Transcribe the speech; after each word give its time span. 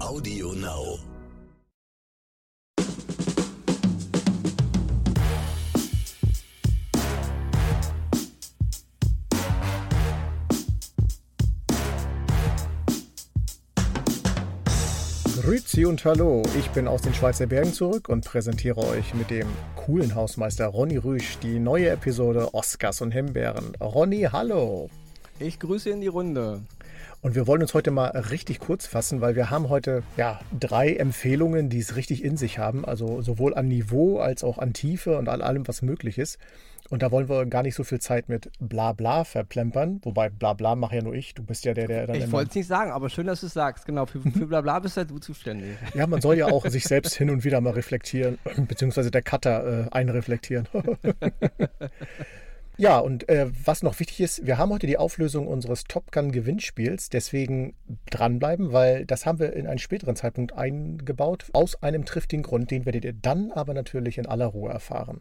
Audio 0.00 0.52
Now. 0.54 0.98
Grüezi 15.42 15.84
und 15.84 16.02
Hallo, 16.04 16.42
ich 16.58 16.70
bin 16.70 16.88
aus 16.88 17.02
den 17.02 17.12
Schweizer 17.12 17.46
Bergen 17.46 17.72
zurück 17.72 18.08
und 18.08 18.24
präsentiere 18.24 18.78
euch 18.78 19.12
mit 19.14 19.30
dem 19.30 19.46
coolen 19.76 20.14
Hausmeister 20.14 20.66
Ronny 20.66 20.96
Rüsch 20.96 21.38
die 21.42 21.58
neue 21.58 21.90
Episode 21.90 22.54
Oscars 22.54 23.02
und 23.02 23.12
Himbeeren. 23.12 23.74
Ronny, 23.80 24.28
hallo! 24.32 24.88
Ich 25.38 25.58
grüße 25.58 25.90
in 25.90 26.00
die 26.00 26.06
Runde. 26.06 26.62
Und 27.22 27.34
wir 27.34 27.46
wollen 27.46 27.60
uns 27.60 27.74
heute 27.74 27.90
mal 27.90 28.08
richtig 28.08 28.60
kurz 28.60 28.86
fassen, 28.86 29.20
weil 29.20 29.36
wir 29.36 29.50
haben 29.50 29.68
heute 29.68 30.02
ja 30.16 30.40
drei 30.58 30.94
Empfehlungen, 30.94 31.68
die 31.68 31.78
es 31.78 31.96
richtig 31.96 32.24
in 32.24 32.38
sich 32.38 32.58
haben, 32.58 32.84
also 32.84 33.20
sowohl 33.20 33.54
an 33.54 33.68
Niveau 33.68 34.18
als 34.18 34.42
auch 34.42 34.56
an 34.56 34.72
Tiefe 34.72 35.18
und 35.18 35.28
an 35.28 35.42
allem, 35.42 35.68
was 35.68 35.82
möglich 35.82 36.18
ist. 36.18 36.38
Und 36.88 37.02
da 37.02 37.12
wollen 37.12 37.28
wir 37.28 37.46
gar 37.46 37.62
nicht 37.62 37.76
so 37.76 37.84
viel 37.84 38.00
Zeit 38.00 38.28
mit 38.28 38.50
Blabla 38.58 39.24
verplempern. 39.24 40.00
Wobei 40.02 40.28
Blabla 40.28 40.74
mache 40.74 40.96
ja 40.96 41.02
nur 41.02 41.14
ich. 41.14 41.34
Du 41.34 41.44
bist 41.44 41.64
ja 41.64 41.72
der, 41.72 41.86
der 41.86 42.06
dann. 42.08 42.16
Ich 42.16 42.32
wollte 42.32 42.48
es 42.48 42.54
nicht 42.56 42.66
sagen, 42.66 42.90
aber 42.90 43.10
schön, 43.10 43.26
dass 43.26 43.40
du 43.40 43.46
es 43.46 43.52
sagst. 43.52 43.86
Genau, 43.86 44.06
für, 44.06 44.20
für 44.20 44.46
Blabla 44.46 44.80
bist 44.80 44.96
ja 44.96 45.04
du 45.04 45.18
zuständig. 45.18 45.76
Ja, 45.94 46.06
man 46.06 46.20
soll 46.20 46.36
ja 46.36 46.46
auch 46.46 46.66
sich 46.66 46.84
selbst 46.84 47.14
hin 47.14 47.30
und 47.30 47.44
wieder 47.44 47.60
mal 47.60 47.74
reflektieren, 47.74 48.38
beziehungsweise 48.68 49.10
der 49.10 49.22
Cutter 49.22 49.86
äh, 49.86 49.90
einreflektieren. 49.90 50.66
Ja, 52.80 52.98
und 52.98 53.28
äh, 53.28 53.50
was 53.66 53.82
noch 53.82 54.00
wichtig 54.00 54.22
ist, 54.22 54.46
wir 54.46 54.56
haben 54.56 54.72
heute 54.72 54.86
die 54.86 54.96
Auflösung 54.96 55.46
unseres 55.48 55.84
Top 55.84 56.12
Gun 56.12 56.32
Gewinnspiels, 56.32 57.10
deswegen 57.10 57.74
dranbleiben, 58.08 58.72
weil 58.72 59.04
das 59.04 59.26
haben 59.26 59.38
wir 59.38 59.52
in 59.52 59.66
einen 59.66 59.78
späteren 59.78 60.16
Zeitpunkt 60.16 60.54
eingebaut, 60.54 61.50
aus 61.52 61.82
einem 61.82 62.06
triftigen 62.06 62.42
Grund, 62.42 62.70
den 62.70 62.86
werdet 62.86 63.04
ihr 63.04 63.12
dann 63.12 63.52
aber 63.52 63.74
natürlich 63.74 64.16
in 64.16 64.24
aller 64.24 64.46
Ruhe 64.46 64.70
erfahren. 64.70 65.20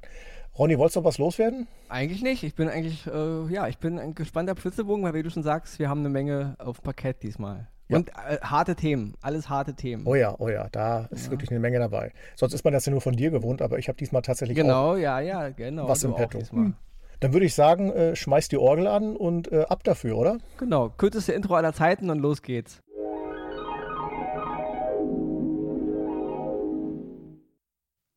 Ronny, 0.57 0.77
wolltest 0.77 0.95
du 0.95 1.01
noch 1.01 1.07
was 1.07 1.17
loswerden? 1.17 1.67
Eigentlich 1.89 2.23
nicht. 2.23 2.43
Ich 2.43 2.55
bin 2.55 2.69
eigentlich, 2.69 3.05
äh, 3.07 3.53
ja, 3.53 3.67
ich 3.67 3.77
bin 3.77 3.99
ein 3.99 4.15
gespannter 4.15 4.55
Flitzebogen, 4.55 5.03
weil 5.03 5.13
wie 5.13 5.23
du 5.23 5.29
schon 5.29 5.43
sagst, 5.43 5.79
wir 5.79 5.89
haben 5.89 5.99
eine 5.99 6.09
Menge 6.09 6.55
auf 6.59 6.81
Parkett 6.81 7.23
diesmal. 7.23 7.67
Ja. 7.89 7.97
Und 7.97 8.07
äh, 8.11 8.37
harte 8.41 8.77
Themen, 8.77 9.15
alles 9.19 9.49
harte 9.49 9.73
Themen. 9.73 10.07
Oh 10.07 10.15
ja, 10.15 10.33
oh 10.39 10.47
ja, 10.47 10.69
da 10.71 11.09
ist 11.11 11.25
ja. 11.25 11.31
wirklich 11.31 11.51
eine 11.51 11.59
Menge 11.59 11.79
dabei. 11.79 12.13
Sonst 12.37 12.53
ist 12.53 12.63
man 12.63 12.71
das 12.71 12.85
ja 12.85 12.93
nur 12.93 13.01
von 13.01 13.17
dir 13.17 13.31
gewohnt, 13.31 13.61
aber 13.61 13.79
ich 13.79 13.89
habe 13.89 13.97
diesmal 13.97 14.21
tatsächlich 14.21 14.55
genau, 14.55 14.95
ja, 14.95 15.19
ja, 15.19 15.49
genau, 15.49 15.89
was 15.89 16.05
im 16.05 16.15
Petto. 16.15 16.39
Hm. 16.51 16.75
Dann 17.19 17.33
würde 17.33 17.45
ich 17.45 17.53
sagen, 17.53 17.91
äh, 17.91 18.15
schmeiß 18.15 18.47
die 18.47 18.57
Orgel 18.57 18.87
an 18.87 19.17
und 19.17 19.51
äh, 19.51 19.65
ab 19.67 19.83
dafür, 19.83 20.17
oder? 20.17 20.37
Genau, 20.57 20.89
kürzeste 20.89 21.33
Intro 21.33 21.55
aller 21.55 21.73
Zeiten 21.73 22.09
und 22.09 22.19
los 22.19 22.41
geht's. 22.41 22.81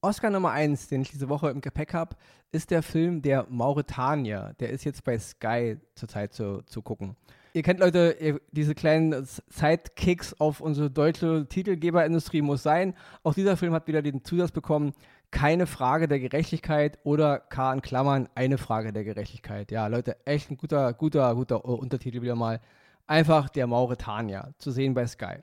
Oscar 0.04 0.30
Nummer 0.30 0.50
1, 0.50 0.88
den 0.88 1.02
ich 1.02 1.10
diese 1.10 1.28
Woche 1.28 1.50
im 1.50 1.60
Gepäck 1.60 1.94
habe, 1.94 2.16
ist 2.50 2.70
der 2.70 2.82
Film 2.82 3.22
Der 3.22 3.46
Mauretanier. 3.48 4.54
Der 4.58 4.70
ist 4.70 4.84
jetzt 4.84 5.04
bei 5.04 5.18
Sky 5.18 5.78
zurzeit 5.94 6.32
zu, 6.32 6.62
zu 6.62 6.82
gucken. 6.82 7.16
Ihr 7.54 7.62
kennt 7.62 7.80
Leute, 7.80 8.40
diese 8.50 8.74
kleinen 8.74 9.26
Sidekicks 9.26 10.34
auf 10.40 10.60
unsere 10.60 10.90
deutsche 10.90 11.46
Titelgeberindustrie 11.48 12.40
muss 12.40 12.62
sein. 12.62 12.94
Auch 13.22 13.34
dieser 13.34 13.56
Film 13.56 13.74
hat 13.74 13.86
wieder 13.86 14.00
den 14.00 14.24
Zusatz 14.24 14.50
bekommen, 14.50 14.94
keine 15.32 15.66
Frage 15.66 16.06
der 16.06 16.20
Gerechtigkeit 16.20 16.98
oder 17.02 17.40
K 17.40 17.72
in 17.72 17.82
Klammern 17.82 18.28
eine 18.36 18.58
Frage 18.58 18.92
der 18.92 19.02
Gerechtigkeit. 19.02 19.72
Ja, 19.72 19.88
Leute, 19.88 20.16
echt 20.24 20.50
ein 20.50 20.56
guter, 20.56 20.92
guter, 20.92 21.34
guter 21.34 21.64
Untertitel 21.64 22.22
wieder 22.22 22.36
mal. 22.36 22.60
Einfach 23.08 23.48
der 23.48 23.66
Mauretanier, 23.66 24.54
zu 24.58 24.70
sehen 24.70 24.94
bei 24.94 25.06
Sky. 25.06 25.38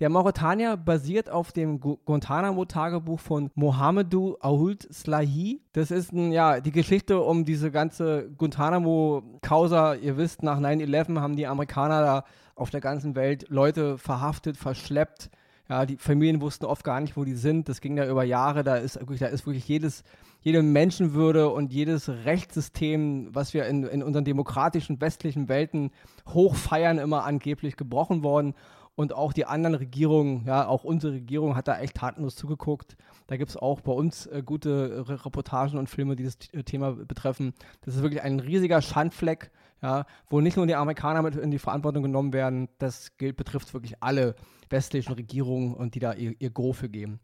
Der 0.00 0.08
Mauretanier 0.08 0.76
basiert 0.76 1.30
auf 1.30 1.52
dem 1.52 1.78
Guantanamo-Tagebuch 1.78 3.20
von 3.20 3.50
Mohamedou 3.54 4.36
Aould 4.40 4.92
Slahi. 4.92 5.60
Das 5.72 5.90
ist 5.90 6.12
ein, 6.12 6.32
ja, 6.32 6.60
die 6.60 6.72
Geschichte 6.72 7.20
um 7.20 7.44
diese 7.44 7.70
ganze 7.70 8.30
Guantanamo-Causa. 8.36 9.94
Ihr 9.94 10.16
wisst, 10.16 10.42
nach 10.42 10.58
9-11 10.58 11.20
haben 11.20 11.36
die 11.36 11.46
Amerikaner 11.46 12.02
da 12.02 12.24
auf 12.56 12.70
der 12.70 12.80
ganzen 12.80 13.14
Welt 13.14 13.46
Leute 13.48 13.98
verhaftet, 13.98 14.56
verschleppt, 14.56 15.30
ja, 15.68 15.86
die 15.86 15.96
Familien 15.96 16.40
wussten 16.40 16.66
oft 16.66 16.84
gar 16.84 17.00
nicht, 17.00 17.16
wo 17.16 17.24
die 17.24 17.34
sind. 17.34 17.68
Das 17.68 17.80
ging 17.80 17.96
da 17.96 18.06
über 18.06 18.22
Jahre. 18.22 18.64
Da 18.64 18.76
ist 18.76 19.00
wirklich, 19.00 19.20
da 19.20 19.26
ist 19.26 19.46
wirklich 19.46 19.66
jedes, 19.66 20.04
jede 20.42 20.62
Menschenwürde 20.62 21.48
und 21.48 21.72
jedes 21.72 22.08
Rechtssystem, 22.08 23.34
was 23.34 23.54
wir 23.54 23.66
in, 23.66 23.84
in 23.84 24.02
unseren 24.02 24.24
demokratischen 24.24 25.00
westlichen 25.00 25.48
Welten 25.48 25.90
hochfeiern, 26.28 26.98
immer 26.98 27.24
angeblich 27.24 27.76
gebrochen 27.76 28.22
worden. 28.22 28.54
Und 28.96 29.12
auch 29.12 29.32
die 29.32 29.46
anderen 29.46 29.74
Regierungen, 29.74 30.44
ja, 30.46 30.68
auch 30.68 30.84
unsere 30.84 31.14
Regierung 31.14 31.56
hat 31.56 31.66
da 31.66 31.80
echt 31.80 31.96
tatenlos 31.96 32.36
zugeguckt. 32.36 32.96
Da 33.26 33.36
gibt 33.36 33.50
es 33.50 33.56
auch 33.56 33.80
bei 33.80 33.90
uns 33.90 34.26
äh, 34.26 34.42
gute 34.44 35.04
Reportagen 35.08 35.78
und 35.78 35.88
Filme, 35.88 36.14
die 36.14 36.24
das 36.24 36.38
Thema 36.38 36.92
betreffen. 36.92 37.54
Das 37.80 37.96
ist 37.96 38.02
wirklich 38.02 38.22
ein 38.22 38.38
riesiger 38.38 38.82
Schandfleck, 38.82 39.50
ja, 39.82 40.06
wo 40.28 40.40
nicht 40.40 40.56
nur 40.56 40.66
die 40.66 40.76
Amerikaner 40.76 41.22
mit 41.22 41.34
in 41.34 41.50
die 41.50 41.58
Verantwortung 41.58 42.04
genommen 42.04 42.32
werden, 42.32 42.68
das 42.78 43.16
gilt, 43.16 43.36
betrifft 43.36 43.74
wirklich 43.74 44.00
alle 44.00 44.36
westlichen 44.70 45.12
Regierungen 45.12 45.74
und 45.74 45.94
die 45.94 46.00
da 46.00 46.12
ihr, 46.14 46.34
ihr 46.38 46.50
Go 46.50 46.72
für 46.72 46.88
geben. 46.88 47.20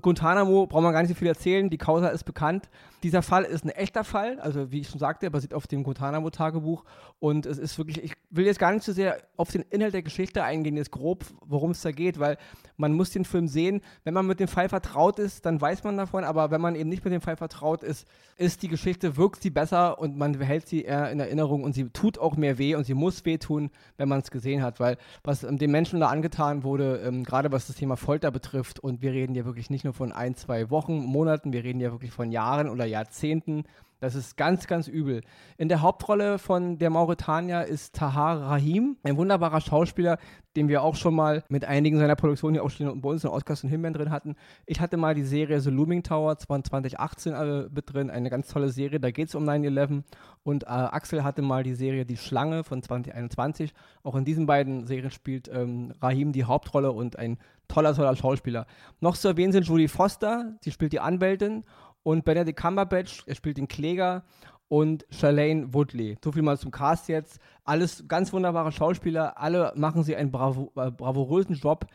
Guantanamo 0.00 0.66
braucht 0.66 0.82
man 0.82 0.92
gar 0.92 1.02
nicht 1.02 1.10
so 1.10 1.14
viel 1.14 1.28
erzählen, 1.28 1.68
die 1.68 1.76
Causa 1.76 2.08
ist 2.08 2.24
bekannt. 2.24 2.70
Dieser 3.02 3.20
Fall 3.20 3.44
ist 3.44 3.64
ein 3.64 3.68
echter 3.68 4.04
Fall, 4.04 4.40
also 4.40 4.72
wie 4.72 4.80
ich 4.80 4.88
schon 4.88 5.00
sagte, 5.00 5.26
er 5.26 5.30
basiert 5.30 5.52
auf 5.52 5.66
dem 5.66 5.82
Guantanamo-Tagebuch 5.82 6.84
und 7.18 7.44
es 7.44 7.58
ist 7.58 7.76
wirklich, 7.76 8.02
ich 8.02 8.14
will 8.30 8.46
jetzt 8.46 8.58
gar 8.58 8.72
nicht 8.72 8.84
so 8.84 8.92
sehr 8.92 9.18
auf 9.36 9.50
den 9.50 9.62
Inhalt 9.70 9.92
der 9.92 10.02
Geschichte 10.02 10.44
eingehen, 10.44 10.76
jetzt 10.76 10.92
grob, 10.92 11.26
worum 11.44 11.72
es 11.72 11.82
da 11.82 11.90
geht, 11.90 12.18
weil 12.18 12.38
man 12.76 12.94
muss 12.94 13.10
den 13.10 13.24
Film 13.24 13.48
sehen. 13.48 13.82
Wenn 14.04 14.14
man 14.14 14.26
mit 14.26 14.40
dem 14.40 14.48
Fall 14.48 14.68
vertraut 14.68 15.18
ist, 15.18 15.44
dann 15.44 15.60
weiß 15.60 15.84
man 15.84 15.96
davon, 15.96 16.24
aber 16.24 16.50
wenn 16.50 16.60
man 16.60 16.74
eben 16.74 16.88
nicht 16.88 17.04
mit 17.04 17.12
dem 17.12 17.20
Fall 17.20 17.36
vertraut 17.36 17.82
ist, 17.82 18.06
ist 18.36 18.62
die 18.62 18.68
Geschichte, 18.68 19.16
wirkt 19.16 19.42
sie 19.42 19.50
besser 19.50 19.98
und 19.98 20.16
man 20.16 20.32
behält 20.32 20.68
sie 20.68 20.82
eher 20.82 21.10
in 21.10 21.20
Erinnerung 21.20 21.64
und 21.64 21.74
sie 21.74 21.90
tut 21.90 22.18
auch 22.18 22.36
mehr 22.36 22.56
weh 22.56 22.74
und 22.76 22.84
sie 22.84 22.94
muss 22.94 23.24
wehtun, 23.24 23.70
wenn 23.98 24.08
man 24.08 24.20
es 24.20 24.30
gesehen 24.30 24.62
hat, 24.62 24.80
weil 24.80 24.96
was 25.22 25.44
ähm, 25.44 25.58
den 25.58 25.70
Menschen 25.70 26.00
da 26.00 26.08
angetan 26.08 26.64
wurde, 26.64 26.81
ähm, 26.82 27.24
gerade 27.24 27.52
was 27.52 27.66
das 27.66 27.76
Thema 27.76 27.96
Folter 27.96 28.30
betrifft 28.30 28.80
und 28.80 29.02
wir 29.02 29.12
reden 29.12 29.34
ja 29.34 29.44
wirklich 29.44 29.70
nicht 29.70 29.84
nur 29.84 29.94
von 29.94 30.12
ein, 30.12 30.34
zwei 30.34 30.70
Wochen, 30.70 30.98
Monaten, 31.04 31.52
wir 31.52 31.64
reden 31.64 31.80
ja 31.80 31.92
wirklich 31.92 32.12
von 32.12 32.30
Jahren 32.30 32.68
oder 32.68 32.84
Jahrzehnten. 32.84 33.64
Das 34.02 34.16
ist 34.16 34.36
ganz, 34.36 34.66
ganz 34.66 34.88
übel. 34.88 35.20
In 35.58 35.68
der 35.68 35.80
Hauptrolle 35.80 36.40
von 36.40 36.76
der 36.76 36.90
Mauretanier 36.90 37.66
ist 37.66 37.94
Tahar 37.94 38.40
Rahim, 38.40 38.96
ein 39.04 39.16
wunderbarer 39.16 39.60
Schauspieler, 39.60 40.18
den 40.56 40.66
wir 40.66 40.82
auch 40.82 40.96
schon 40.96 41.14
mal 41.14 41.44
mit 41.48 41.64
einigen 41.64 42.00
seiner 42.00 42.16
Produktionen 42.16 42.54
hier 42.54 42.64
auch 42.64 42.70
schon 42.70 43.00
bei 43.00 43.08
uns 43.08 43.22
in 43.22 43.30
Oscars 43.30 43.62
und 43.62 43.70
Himbeeren 43.70 43.94
drin 43.94 44.10
hatten. 44.10 44.34
Ich 44.66 44.80
hatte 44.80 44.96
mal 44.96 45.14
die 45.14 45.22
Serie 45.22 45.60
The 45.60 45.70
Looming 45.70 46.02
Tower 46.02 46.36
2018 46.36 47.32
äh, 47.32 47.68
mit 47.72 47.94
drin, 47.94 48.10
eine 48.10 48.28
ganz 48.28 48.48
tolle 48.48 48.70
Serie, 48.70 48.98
da 48.98 49.12
geht 49.12 49.28
es 49.28 49.36
um 49.36 49.48
9-11. 49.48 50.02
Und 50.42 50.64
äh, 50.64 50.66
Axel 50.66 51.22
hatte 51.22 51.40
mal 51.40 51.62
die 51.62 51.74
Serie 51.74 52.04
Die 52.04 52.16
Schlange 52.16 52.64
von 52.64 52.82
2021. 52.82 53.72
Auch 54.02 54.16
in 54.16 54.24
diesen 54.24 54.46
beiden 54.46 54.84
Serien 54.88 55.12
spielt 55.12 55.46
ähm, 55.46 55.94
Rahim 56.02 56.32
die 56.32 56.42
Hauptrolle 56.42 56.90
und 56.90 57.20
ein 57.20 57.38
toller, 57.68 57.94
toller 57.94 58.16
Schauspieler. 58.16 58.66
Noch 59.00 59.16
zu 59.16 59.28
erwähnen 59.28 59.52
sind 59.52 59.66
Julie 59.66 59.88
Foster, 59.88 60.56
sie 60.60 60.72
spielt 60.72 60.92
die 60.92 60.98
Anwältin 60.98 61.62
und 62.02 62.24
Benedict 62.24 62.58
Cumberbatch, 62.58 63.24
er 63.26 63.34
spielt 63.34 63.58
den 63.58 63.68
Kläger 63.68 64.24
und 64.68 65.04
Charlene 65.10 65.74
Woodley. 65.74 66.16
So 66.24 66.32
viel 66.32 66.42
mal 66.42 66.58
zum 66.58 66.70
Cast 66.70 67.08
jetzt. 67.08 67.38
Alles 67.64 68.04
ganz 68.08 68.32
wunderbare 68.32 68.72
Schauspieler, 68.72 69.38
alle 69.38 69.72
machen 69.76 70.02
sie 70.02 70.16
einen 70.16 70.32
bravo 70.32 70.72
äh, 70.76 70.90
bravourösen 70.90 71.56
Job. 71.56 71.86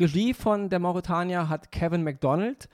Regie 0.00 0.32
von 0.32 0.70
der 0.70 0.78
Mauretanier 0.78 1.48
hat 1.48 1.70
Kevin 1.70 2.02
McDonald. 2.02 2.68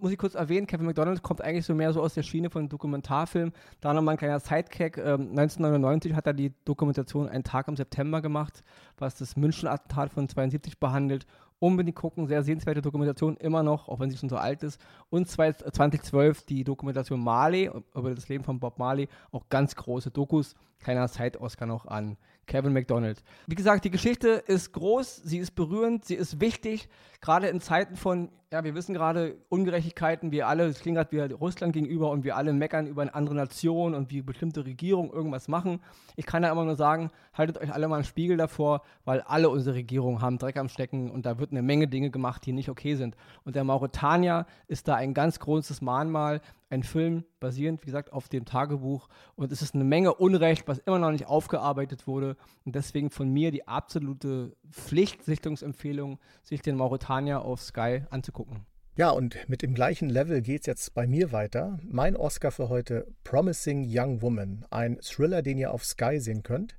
Muss 0.00 0.10
ich 0.10 0.18
kurz 0.18 0.34
erwähnen, 0.34 0.66
Kevin 0.66 0.86
McDonald 0.86 1.22
kommt 1.22 1.42
eigentlich 1.42 1.66
so 1.66 1.74
mehr 1.74 1.92
so 1.92 2.02
aus 2.02 2.14
der 2.14 2.22
Schiene 2.22 2.50
von 2.50 2.68
Dokumentarfilm. 2.68 3.52
Da 3.80 3.92
nochmal 3.92 4.14
ein 4.14 4.18
kleiner 4.18 4.40
Sidekick. 4.40 4.96
Ähm, 4.96 5.28
1999 5.30 6.14
hat 6.14 6.26
er 6.26 6.32
die 6.32 6.52
Dokumentation 6.64 7.28
Ein 7.28 7.44
Tag 7.44 7.68
im 7.68 7.76
September 7.76 8.20
gemacht, 8.20 8.64
was 8.96 9.14
das 9.14 9.36
München-Attentat 9.36 10.10
von 10.10 10.28
72 10.28 10.80
behandelt 10.80 11.26
Unbedingt 11.64 11.96
gucken, 11.96 12.26
sehr 12.26 12.42
sehenswerte 12.42 12.82
Dokumentation, 12.82 13.38
immer 13.38 13.62
noch, 13.62 13.88
auch 13.88 13.98
wenn 13.98 14.10
sie 14.10 14.18
schon 14.18 14.28
so 14.28 14.36
alt 14.36 14.62
ist. 14.62 14.78
Und 15.08 15.30
2012 15.30 16.42
die 16.44 16.62
Dokumentation 16.62 17.24
Marley, 17.24 17.70
über 17.94 18.14
das 18.14 18.28
Leben 18.28 18.44
von 18.44 18.60
Bob 18.60 18.78
Marley, 18.78 19.08
auch 19.32 19.48
ganz 19.48 19.74
große 19.74 20.10
Dokus. 20.10 20.56
Kleiner 20.80 21.08
Side-Oscar 21.08 21.64
noch 21.64 21.86
an 21.86 22.18
Kevin 22.46 22.72
McDonald. 22.72 23.22
Wie 23.46 23.54
gesagt, 23.54 23.84
die 23.84 23.90
Geschichte 23.90 24.28
ist 24.46 24.72
groß, 24.72 25.16
sie 25.16 25.38
ist 25.38 25.54
berührend, 25.54 26.04
sie 26.04 26.14
ist 26.14 26.40
wichtig, 26.40 26.88
gerade 27.20 27.48
in 27.48 27.60
Zeiten 27.60 27.96
von, 27.96 28.28
ja, 28.52 28.64
wir 28.64 28.74
wissen 28.74 28.94
gerade 28.94 29.36
Ungerechtigkeiten, 29.48 30.30
wir 30.30 30.46
alle, 30.46 30.66
es 30.66 30.80
klingt 30.80 30.96
gerade 30.96 31.10
wie 31.10 31.32
Russland 31.32 31.72
gegenüber 31.72 32.10
und 32.10 32.22
wir 32.22 32.36
alle 32.36 32.52
meckern 32.52 32.86
über 32.86 33.02
eine 33.02 33.14
andere 33.14 33.34
Nation 33.34 33.94
und 33.94 34.10
wie 34.10 34.20
bestimmte 34.20 34.64
Regierungen 34.64 35.10
irgendwas 35.10 35.48
machen. 35.48 35.80
Ich 36.16 36.26
kann 36.26 36.42
da 36.42 36.52
immer 36.52 36.64
nur 36.64 36.76
sagen, 36.76 37.10
haltet 37.32 37.58
euch 37.58 37.72
alle 37.72 37.88
mal 37.88 37.96
einen 37.96 38.04
Spiegel 38.04 38.36
davor, 38.36 38.82
weil 39.04 39.22
alle 39.22 39.48
unsere 39.48 39.76
Regierungen 39.76 40.20
haben 40.20 40.38
Dreck 40.38 40.56
am 40.56 40.68
Stecken 40.68 41.10
und 41.10 41.24
da 41.24 41.38
wird 41.38 41.50
eine 41.50 41.62
Menge 41.62 41.88
Dinge 41.88 42.10
gemacht, 42.10 42.44
die 42.44 42.52
nicht 42.52 42.68
okay 42.68 42.94
sind. 42.94 43.16
Und 43.44 43.56
der 43.56 43.64
Mauretanier 43.64 44.46
ist 44.68 44.86
da 44.86 44.94
ein 44.94 45.14
ganz 45.14 45.40
großes 45.40 45.80
Mahnmal, 45.80 46.40
ein 46.74 46.82
Film 46.82 47.24
basierend, 47.40 47.82
wie 47.82 47.86
gesagt, 47.86 48.12
auf 48.12 48.28
dem 48.28 48.44
Tagebuch. 48.44 49.08
Und 49.36 49.52
es 49.52 49.62
ist 49.62 49.74
eine 49.74 49.84
Menge 49.84 50.14
Unrecht, 50.14 50.68
was 50.68 50.78
immer 50.78 50.98
noch 50.98 51.12
nicht 51.12 51.26
aufgearbeitet 51.26 52.06
wurde. 52.06 52.36
Und 52.64 52.74
deswegen 52.74 53.10
von 53.10 53.30
mir 53.30 53.50
die 53.50 53.66
absolute 53.66 54.56
Pflichtsichtungsempfehlung, 54.70 56.18
sich 56.42 56.60
den 56.60 56.76
Mauretanier 56.76 57.42
auf 57.42 57.62
Sky 57.62 58.02
anzugucken. 58.10 58.66
Ja, 58.96 59.10
und 59.10 59.36
mit 59.48 59.62
dem 59.62 59.74
gleichen 59.74 60.08
Level 60.08 60.40
geht 60.40 60.60
es 60.60 60.66
jetzt 60.66 60.94
bei 60.94 61.06
mir 61.06 61.32
weiter. 61.32 61.80
Mein 61.82 62.16
Oscar 62.16 62.52
für 62.52 62.68
heute 62.68 63.08
Promising 63.24 63.86
Young 63.88 64.22
Woman, 64.22 64.64
ein 64.70 65.00
Thriller, 65.00 65.42
den 65.42 65.58
ihr 65.58 65.72
auf 65.72 65.84
Sky 65.84 66.20
sehen 66.20 66.44
könnt. 66.44 66.76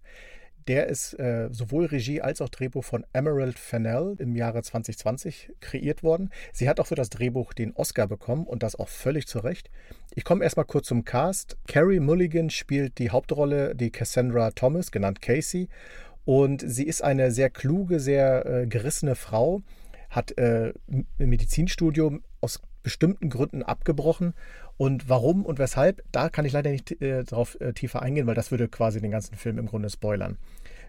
Der 0.67 0.87
ist 0.87 1.13
äh, 1.19 1.49
sowohl 1.51 1.85
Regie 1.85 2.21
als 2.21 2.41
auch 2.41 2.49
Drehbuch 2.49 2.83
von 2.83 3.05
Emerald 3.13 3.59
Fennell 3.59 4.15
im 4.17 4.35
Jahre 4.35 4.63
2020 4.63 5.51
kreiert 5.59 6.01
worden. 6.01 6.31
Sie 6.53 6.67
hat 6.67 6.79
auch 6.79 6.87
für 6.87 6.95
das 6.95 7.11
Drehbuch 7.11 7.53
den 7.53 7.73
Oscar 7.73 8.07
bekommen 8.07 8.47
und 8.47 8.63
das 8.63 8.75
auch 8.75 8.89
völlig 8.89 9.27
zu 9.27 9.39
Recht. 9.39 9.69
Ich 10.15 10.23
komme 10.23 10.43
erstmal 10.43 10.65
kurz 10.65 10.87
zum 10.87 11.05
Cast. 11.05 11.57
Carrie 11.67 11.99
Mulligan 11.99 12.49
spielt 12.49 12.97
die 12.97 13.11
Hauptrolle, 13.11 13.75
die 13.75 13.91
Cassandra 13.91 14.51
Thomas, 14.51 14.91
genannt 14.91 15.21
Casey. 15.21 15.69
Und 16.25 16.63
sie 16.65 16.85
ist 16.85 17.03
eine 17.03 17.29
sehr 17.29 17.51
kluge, 17.51 17.99
sehr 17.99 18.45
äh, 18.45 18.67
gerissene 18.67 19.13
Frau, 19.13 19.61
hat 20.09 20.37
äh, 20.37 20.73
ein 20.87 21.05
Medizinstudium 21.17 22.23
aus 22.41 22.61
bestimmten 22.83 23.29
Gründen 23.29 23.63
abgebrochen. 23.63 24.33
Und 24.77 25.09
warum 25.09 25.45
und 25.45 25.59
weshalb, 25.59 26.03
da 26.11 26.29
kann 26.29 26.45
ich 26.45 26.53
leider 26.53 26.71
nicht 26.71 27.01
äh, 27.01 27.23
darauf 27.23 27.59
äh, 27.59 27.73
tiefer 27.73 28.01
eingehen, 28.01 28.27
weil 28.27 28.35
das 28.35 28.51
würde 28.51 28.67
quasi 28.67 29.01
den 29.01 29.11
ganzen 29.11 29.35
Film 29.35 29.57
im 29.57 29.65
Grunde 29.65 29.89
spoilern. 29.89 30.37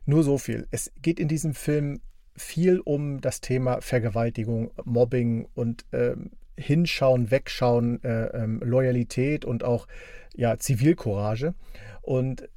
Nur 0.05 0.23
so 0.23 0.39
viel. 0.39 0.67
Es 0.71 0.93
geht 1.03 1.19
in 1.19 1.29
diesem 1.29 1.55
Film 1.55 2.01
viel 2.37 2.81
um 2.81 3.21
das 3.21 3.41
Thema 3.41 3.81
Vergewaltigung, 3.81 4.71
Mobbing 4.85 5.49
und 5.55 5.87
ähm, 5.93 6.31
Hinschauen, 6.57 7.31
Wegschauen, 7.31 8.03
äh, 8.05 8.27
ähm, 8.27 8.61
Loyalität 8.65 9.45
und 9.45 9.65
auch 9.65 9.87
ja, 10.35 10.59
Zivilcourage. 10.59 11.55
Und 12.03 12.49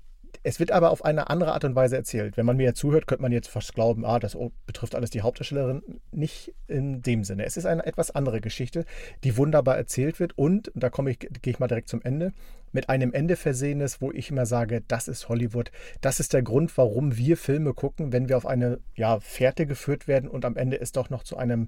es 0.43 0.59
wird 0.59 0.71
aber 0.71 0.91
auf 0.91 1.03
eine 1.03 1.29
andere 1.29 1.53
Art 1.53 1.65
und 1.65 1.75
Weise 1.75 1.97
erzählt. 1.97 2.37
Wenn 2.37 2.45
man 2.45 2.57
mir 2.57 2.73
zuhört, 2.73 3.07
könnte 3.07 3.21
man 3.21 3.31
jetzt 3.31 3.49
fast 3.49 3.75
glauben, 3.75 4.05
ah, 4.05 4.19
das 4.19 4.37
betrifft 4.65 4.95
alles 4.95 5.09
die 5.09 5.21
Hauptdarstellerin. 5.21 5.81
Nicht 6.11 6.53
in 6.67 7.01
dem 7.01 7.23
Sinne. 7.23 7.45
Es 7.45 7.57
ist 7.57 7.65
eine 7.65 7.85
etwas 7.85 8.11
andere 8.11 8.39
Geschichte, 8.39 8.85
die 9.23 9.35
wunderbar 9.35 9.75
erzählt 9.75 10.19
wird 10.19 10.37
und, 10.37 10.71
da 10.75 10.89
komme 10.89 11.11
ich, 11.11 11.19
gehe 11.19 11.51
ich 11.51 11.59
mal 11.59 11.67
direkt 11.67 11.89
zum 11.89 12.01
Ende, 12.01 12.31
mit 12.71 12.89
einem 12.89 13.13
Ende 13.13 13.35
versehen 13.35 13.81
ist, 13.81 14.01
wo 14.01 14.11
ich 14.11 14.29
immer 14.29 14.45
sage, 14.45 14.81
das 14.87 15.07
ist 15.07 15.27
Hollywood. 15.27 15.71
Das 16.01 16.19
ist 16.19 16.33
der 16.33 16.43
Grund, 16.43 16.77
warum 16.77 17.17
wir 17.17 17.35
Filme 17.35 17.73
gucken, 17.73 18.13
wenn 18.13 18.29
wir 18.29 18.37
auf 18.37 18.45
eine 18.45 18.79
ja, 18.95 19.19
Fährte 19.19 19.65
geführt 19.65 20.07
werden 20.07 20.29
und 20.29 20.45
am 20.45 20.55
Ende 20.55 20.77
ist 20.77 20.95
doch 20.95 21.09
noch 21.09 21.23
zu 21.23 21.35
einem, 21.35 21.67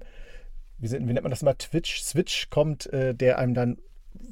wie, 0.78 0.88
nennt 0.88 1.22
man 1.22 1.30
das 1.30 1.42
immer, 1.42 1.58
Twitch-Switch 1.58 2.48
kommt, 2.50 2.92
äh, 2.92 3.14
der 3.14 3.38
einem 3.38 3.54
dann 3.54 3.78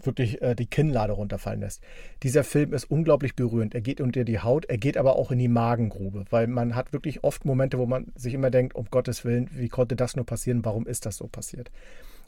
wirklich 0.03 0.41
äh, 0.43 0.55
die 0.55 0.67
Kinnlade 0.67 1.13
runterfallen 1.13 1.61
lässt. 1.61 1.83
Dieser 2.23 2.45
Film 2.45 2.73
ist 2.73 2.91
unglaublich 2.91 3.35
berührend. 3.35 3.75
Er 3.75 3.81
geht 3.81 4.01
unter 4.01 4.25
die 4.25 4.41
Haut, 4.41 4.67
er 4.67 4.79
geht 4.79 4.97
aber 4.97 5.17
auch 5.17 5.31
in 5.31 5.39
die 5.39 5.49
Magengrube, 5.49 6.25
weil 6.31 6.47
man 6.47 6.75
hat 6.75 6.93
wirklich 6.93 7.25
oft 7.25 7.45
Momente, 7.45 7.79
wo 7.79 7.87
man 7.87 8.13
sich 8.15 8.35
immer 8.35 8.51
denkt, 8.51 8.75
um 8.75 8.87
Gottes 8.91 9.25
Willen, 9.25 9.51
wie 9.53 9.69
konnte 9.69 9.97
das 9.97 10.17
nur 10.17 10.27
passieren? 10.27 10.65
Warum 10.65 10.87
ist 10.87 11.07
das 11.07 11.17
so 11.17 11.27
passiert? 11.27 11.71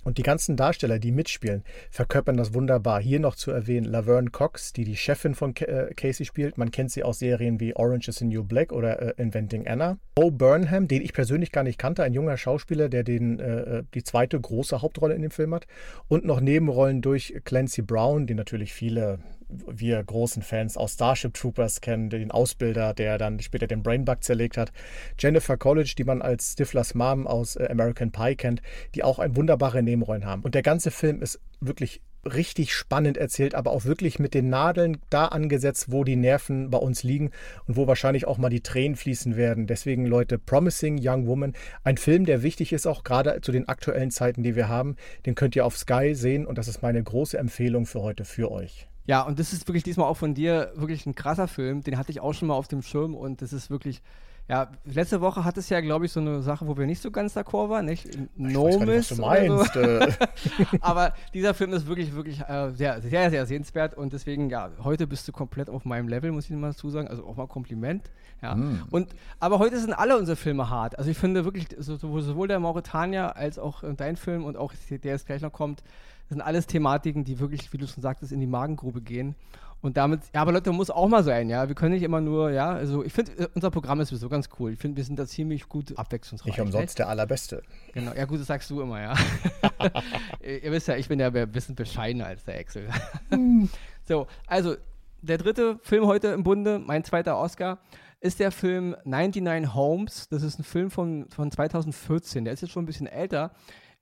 Und 0.04 0.18
die 0.18 0.22
ganzen 0.22 0.56
Darsteller, 0.56 0.98
die 0.98 1.12
mitspielen, 1.12 1.62
verkörpern 1.90 2.36
das 2.36 2.54
wunderbar. 2.54 3.00
Hier 3.00 3.20
noch 3.20 3.36
zu 3.36 3.50
erwähnen 3.50 3.86
Laverne 3.86 4.30
Cox, 4.30 4.72
die 4.72 4.84
die 4.84 4.96
Chefin 4.96 5.34
von 5.34 5.54
äh, 5.56 5.94
Casey 5.94 6.26
spielt. 6.26 6.58
Man 6.58 6.70
kennt 6.70 6.90
sie 6.90 7.04
aus 7.04 7.20
Serien 7.20 7.60
wie 7.60 7.76
Orange 7.76 8.08
is 8.08 8.16
the 8.16 8.24
New 8.24 8.44
Black 8.44 8.72
oder 8.72 9.00
äh, 9.00 9.22
Inventing 9.22 9.66
Anna. 9.66 9.98
Bo 10.14 10.30
Burnham, 10.30 10.88
den 10.88 11.02
ich 11.02 11.12
persönlich 11.12 11.52
gar 11.52 11.62
nicht 11.62 11.78
kannte, 11.78 12.02
ein 12.02 12.14
junger 12.14 12.36
Schauspieler, 12.36 12.88
der 12.88 13.04
den, 13.04 13.38
äh, 13.38 13.78
äh, 13.78 13.82
die 13.94 14.02
zweite 14.02 14.40
große 14.40 14.82
Hauptrolle 14.82 15.14
in 15.14 15.22
dem 15.22 15.30
Film 15.30 15.54
hat. 15.54 15.66
Und 16.08 16.24
noch 16.24 16.40
Nebenrollen 16.40 17.00
durch 17.00 17.34
Clancy 17.44 17.82
Brown, 17.82 18.26
die 18.26 18.34
natürlich 18.34 18.72
viele 18.72 19.20
wir 19.66 20.02
großen 20.02 20.42
Fans 20.42 20.76
aus 20.76 20.94
Starship 20.94 21.34
Troopers 21.34 21.80
kennen, 21.80 22.10
den 22.10 22.30
Ausbilder, 22.30 22.94
der 22.94 23.18
dann 23.18 23.40
später 23.40 23.66
den 23.66 23.82
Brainbug 23.82 24.22
zerlegt 24.22 24.56
hat. 24.56 24.72
Jennifer 25.18 25.56
College, 25.56 25.94
die 25.96 26.04
man 26.04 26.22
als 26.22 26.52
Stiflers 26.52 26.94
Mom 26.94 27.26
aus 27.26 27.56
äh, 27.56 27.68
American 27.70 28.12
Pie 28.12 28.36
kennt, 28.36 28.62
die 28.94 29.04
auch 29.04 29.18
ein 29.18 29.36
wunderbare 29.36 29.82
Nebenrollen 29.82 30.24
haben. 30.24 30.42
Und 30.42 30.54
der 30.54 30.62
ganze 30.62 30.90
Film 30.90 31.22
ist 31.22 31.40
wirklich 31.60 32.00
richtig 32.24 32.72
spannend 32.72 33.16
erzählt, 33.16 33.54
aber 33.54 33.72
auch 33.72 33.84
wirklich 33.84 34.18
mit 34.18 34.34
den 34.34 34.48
Nadeln 34.48 34.98
da 35.10 35.26
angesetzt, 35.26 35.90
wo 35.90 36.04
die 36.04 36.16
Nerven 36.16 36.70
bei 36.70 36.78
uns 36.78 37.02
liegen 37.02 37.30
und 37.66 37.76
wo 37.76 37.86
wahrscheinlich 37.86 38.26
auch 38.26 38.38
mal 38.38 38.48
die 38.48 38.60
Tränen 38.60 38.96
fließen 38.96 39.36
werden. 39.36 39.66
Deswegen, 39.66 40.06
Leute, 40.06 40.38
Promising 40.38 41.00
Young 41.02 41.26
Woman, 41.26 41.54
ein 41.84 41.96
Film, 41.96 42.24
der 42.24 42.42
wichtig 42.42 42.72
ist, 42.72 42.86
auch 42.86 43.02
gerade 43.02 43.40
zu 43.40 43.52
den 43.52 43.68
aktuellen 43.68 44.10
Zeiten, 44.10 44.42
die 44.42 44.54
wir 44.54 44.68
haben. 44.68 44.96
Den 45.26 45.34
könnt 45.34 45.56
ihr 45.56 45.66
auf 45.66 45.76
Sky 45.76 46.14
sehen 46.14 46.46
und 46.46 46.58
das 46.58 46.68
ist 46.68 46.82
meine 46.82 47.02
große 47.02 47.36
Empfehlung 47.38 47.86
für 47.86 48.02
heute 48.02 48.24
für 48.24 48.50
euch. 48.50 48.86
Ja, 49.06 49.22
und 49.22 49.38
das 49.38 49.52
ist 49.52 49.66
wirklich 49.68 49.82
diesmal 49.82 50.06
auch 50.08 50.16
von 50.16 50.34
dir 50.34 50.72
wirklich 50.76 51.06
ein 51.06 51.14
krasser 51.14 51.48
Film. 51.48 51.82
Den 51.82 51.98
hatte 51.98 52.12
ich 52.12 52.20
auch 52.20 52.32
schon 52.34 52.48
mal 52.48 52.54
auf 52.54 52.68
dem 52.68 52.82
Schirm 52.82 53.14
und 53.14 53.42
das 53.42 53.52
ist 53.52 53.70
wirklich. 53.70 54.02
Ja, 54.48 54.68
letzte 54.84 55.20
Woche 55.20 55.44
hat 55.44 55.56
es 55.56 55.68
ja, 55.68 55.80
glaube 55.80 56.04
ich, 56.04 56.12
so 56.12 56.20
eine 56.20 56.42
Sache, 56.42 56.66
wo 56.66 56.76
wir 56.76 56.84
nicht 56.84 57.00
so 57.00 57.10
ganz 57.10 57.36
d'accord 57.36 57.70
waren, 57.70 57.86
nicht? 57.86 58.08
Nomis. 58.36 59.08
Du 59.08 59.16
meinst. 59.16 59.72
So. 59.72 59.80
Äh. 59.80 60.12
Aber 60.80 61.14
dieser 61.32 61.54
Film 61.54 61.72
ist 61.72 61.86
wirklich, 61.86 62.14
wirklich 62.14 62.40
äh, 62.40 62.72
sehr, 62.72 63.00
sehr, 63.00 63.30
sehr 63.30 63.46
sehenswert 63.46 63.94
und 63.94 64.12
deswegen, 64.12 64.50
ja, 64.50 64.70
heute 64.82 65.06
bist 65.06 65.26
du 65.28 65.32
komplett 65.32 65.70
auf 65.70 65.84
meinem 65.84 66.08
Level, 66.08 66.32
muss 66.32 66.50
ich 66.50 66.56
mal 66.56 66.72
dazu 66.72 66.90
sagen. 66.90 67.08
Also 67.08 67.24
auch 67.24 67.36
mal 67.36 67.46
Kompliment. 67.46 68.10
Ja. 68.42 68.56
Mm. 68.56 68.82
Und, 68.90 69.14
aber 69.38 69.60
heute 69.60 69.78
sind 69.78 69.92
alle 69.92 70.18
unsere 70.18 70.36
Filme 70.36 70.68
hart. 70.68 70.98
Also 70.98 71.10
ich 71.10 71.16
finde 71.16 71.44
wirklich, 71.44 71.68
sowohl 71.78 72.48
der 72.48 72.58
Mauretanier 72.58 73.36
als 73.36 73.58
auch 73.58 73.84
dein 73.96 74.16
Film 74.16 74.44
und 74.44 74.56
auch 74.56 74.74
der 74.90 75.12
jetzt 75.12 75.26
gleich 75.26 75.42
noch 75.42 75.52
kommt, 75.52 75.84
sind 76.28 76.40
alles 76.40 76.66
Thematiken, 76.66 77.24
die 77.24 77.38
wirklich, 77.38 77.72
wie 77.72 77.78
du 77.78 77.86
schon 77.86 78.02
sagtest, 78.02 78.32
in 78.32 78.40
die 78.40 78.46
Magengrube 78.46 79.00
gehen. 79.00 79.36
Und 79.82 79.96
damit, 79.96 80.20
ja, 80.32 80.42
aber 80.42 80.52
Leute, 80.52 80.70
muss 80.70 80.90
auch 80.90 81.08
mal 81.08 81.24
sein, 81.24 81.50
ja. 81.50 81.66
Wir 81.66 81.74
können 81.74 81.92
nicht 81.92 82.04
immer 82.04 82.20
nur, 82.20 82.52
ja, 82.52 82.70
also 82.70 83.02
ich 83.02 83.12
finde, 83.12 83.32
äh, 83.32 83.48
unser 83.52 83.70
Programm 83.72 84.00
ist 84.00 84.10
sowieso 84.10 84.28
ganz 84.28 84.48
cool. 84.58 84.72
Ich 84.72 84.78
finde, 84.78 84.96
wir 84.96 85.04
sind 85.04 85.18
da 85.18 85.26
ziemlich 85.26 85.68
gut 85.68 85.98
abwechslungsreich. 85.98 86.52
Nicht 86.52 86.60
umsonst 86.60 87.00
der 87.00 87.08
Allerbeste. 87.08 87.62
Genau, 87.92 88.12
ja 88.12 88.24
gut, 88.24 88.38
das 88.38 88.46
sagst 88.46 88.70
du 88.70 88.80
immer, 88.80 89.00
ja. 89.00 89.14
ihr, 90.40 90.62
ihr 90.62 90.72
wisst 90.72 90.86
ja, 90.86 90.94
ich 90.94 91.08
bin 91.08 91.18
ja 91.18 91.28
ein 91.28 91.50
bisschen 91.50 91.74
bescheidener 91.74 92.26
als 92.26 92.44
der 92.44 92.60
Excel. 92.60 92.88
so, 94.06 94.28
also, 94.46 94.76
der 95.20 95.38
dritte 95.38 95.80
Film 95.82 96.06
heute 96.06 96.28
im 96.28 96.44
Bunde, 96.44 96.78
mein 96.78 97.02
zweiter 97.02 97.36
Oscar, 97.36 97.78
ist 98.20 98.38
der 98.38 98.52
Film 98.52 98.94
99 99.04 99.74
Homes. 99.74 100.28
Das 100.28 100.44
ist 100.44 100.60
ein 100.60 100.64
Film 100.64 100.92
von, 100.92 101.28
von 101.28 101.50
2014. 101.50 102.44
Der 102.44 102.54
ist 102.54 102.60
jetzt 102.60 102.70
schon 102.70 102.84
ein 102.84 102.86
bisschen 102.86 103.08
älter 103.08 103.50